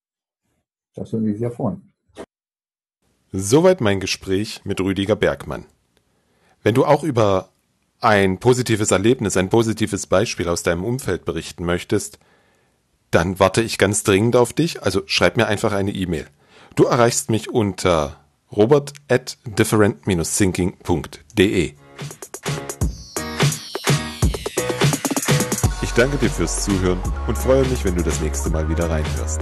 [0.94, 1.92] Das würde mich sehr freuen.
[3.30, 5.66] Soweit mein Gespräch mit Rüdiger Bergmann.
[6.62, 7.50] Wenn du auch über
[8.00, 12.18] ein positives Erlebnis, ein positives Beispiel aus deinem Umfeld berichten möchtest,
[13.10, 16.26] dann warte ich ganz dringend auf dich, also schreib mir einfach eine E-Mail.
[16.76, 18.20] Du erreichst mich unter
[18.52, 21.74] robert at different-thinking.de.
[25.82, 29.40] Ich danke dir fürs Zuhören und freue mich, wenn du das nächste Mal wieder reinhörst.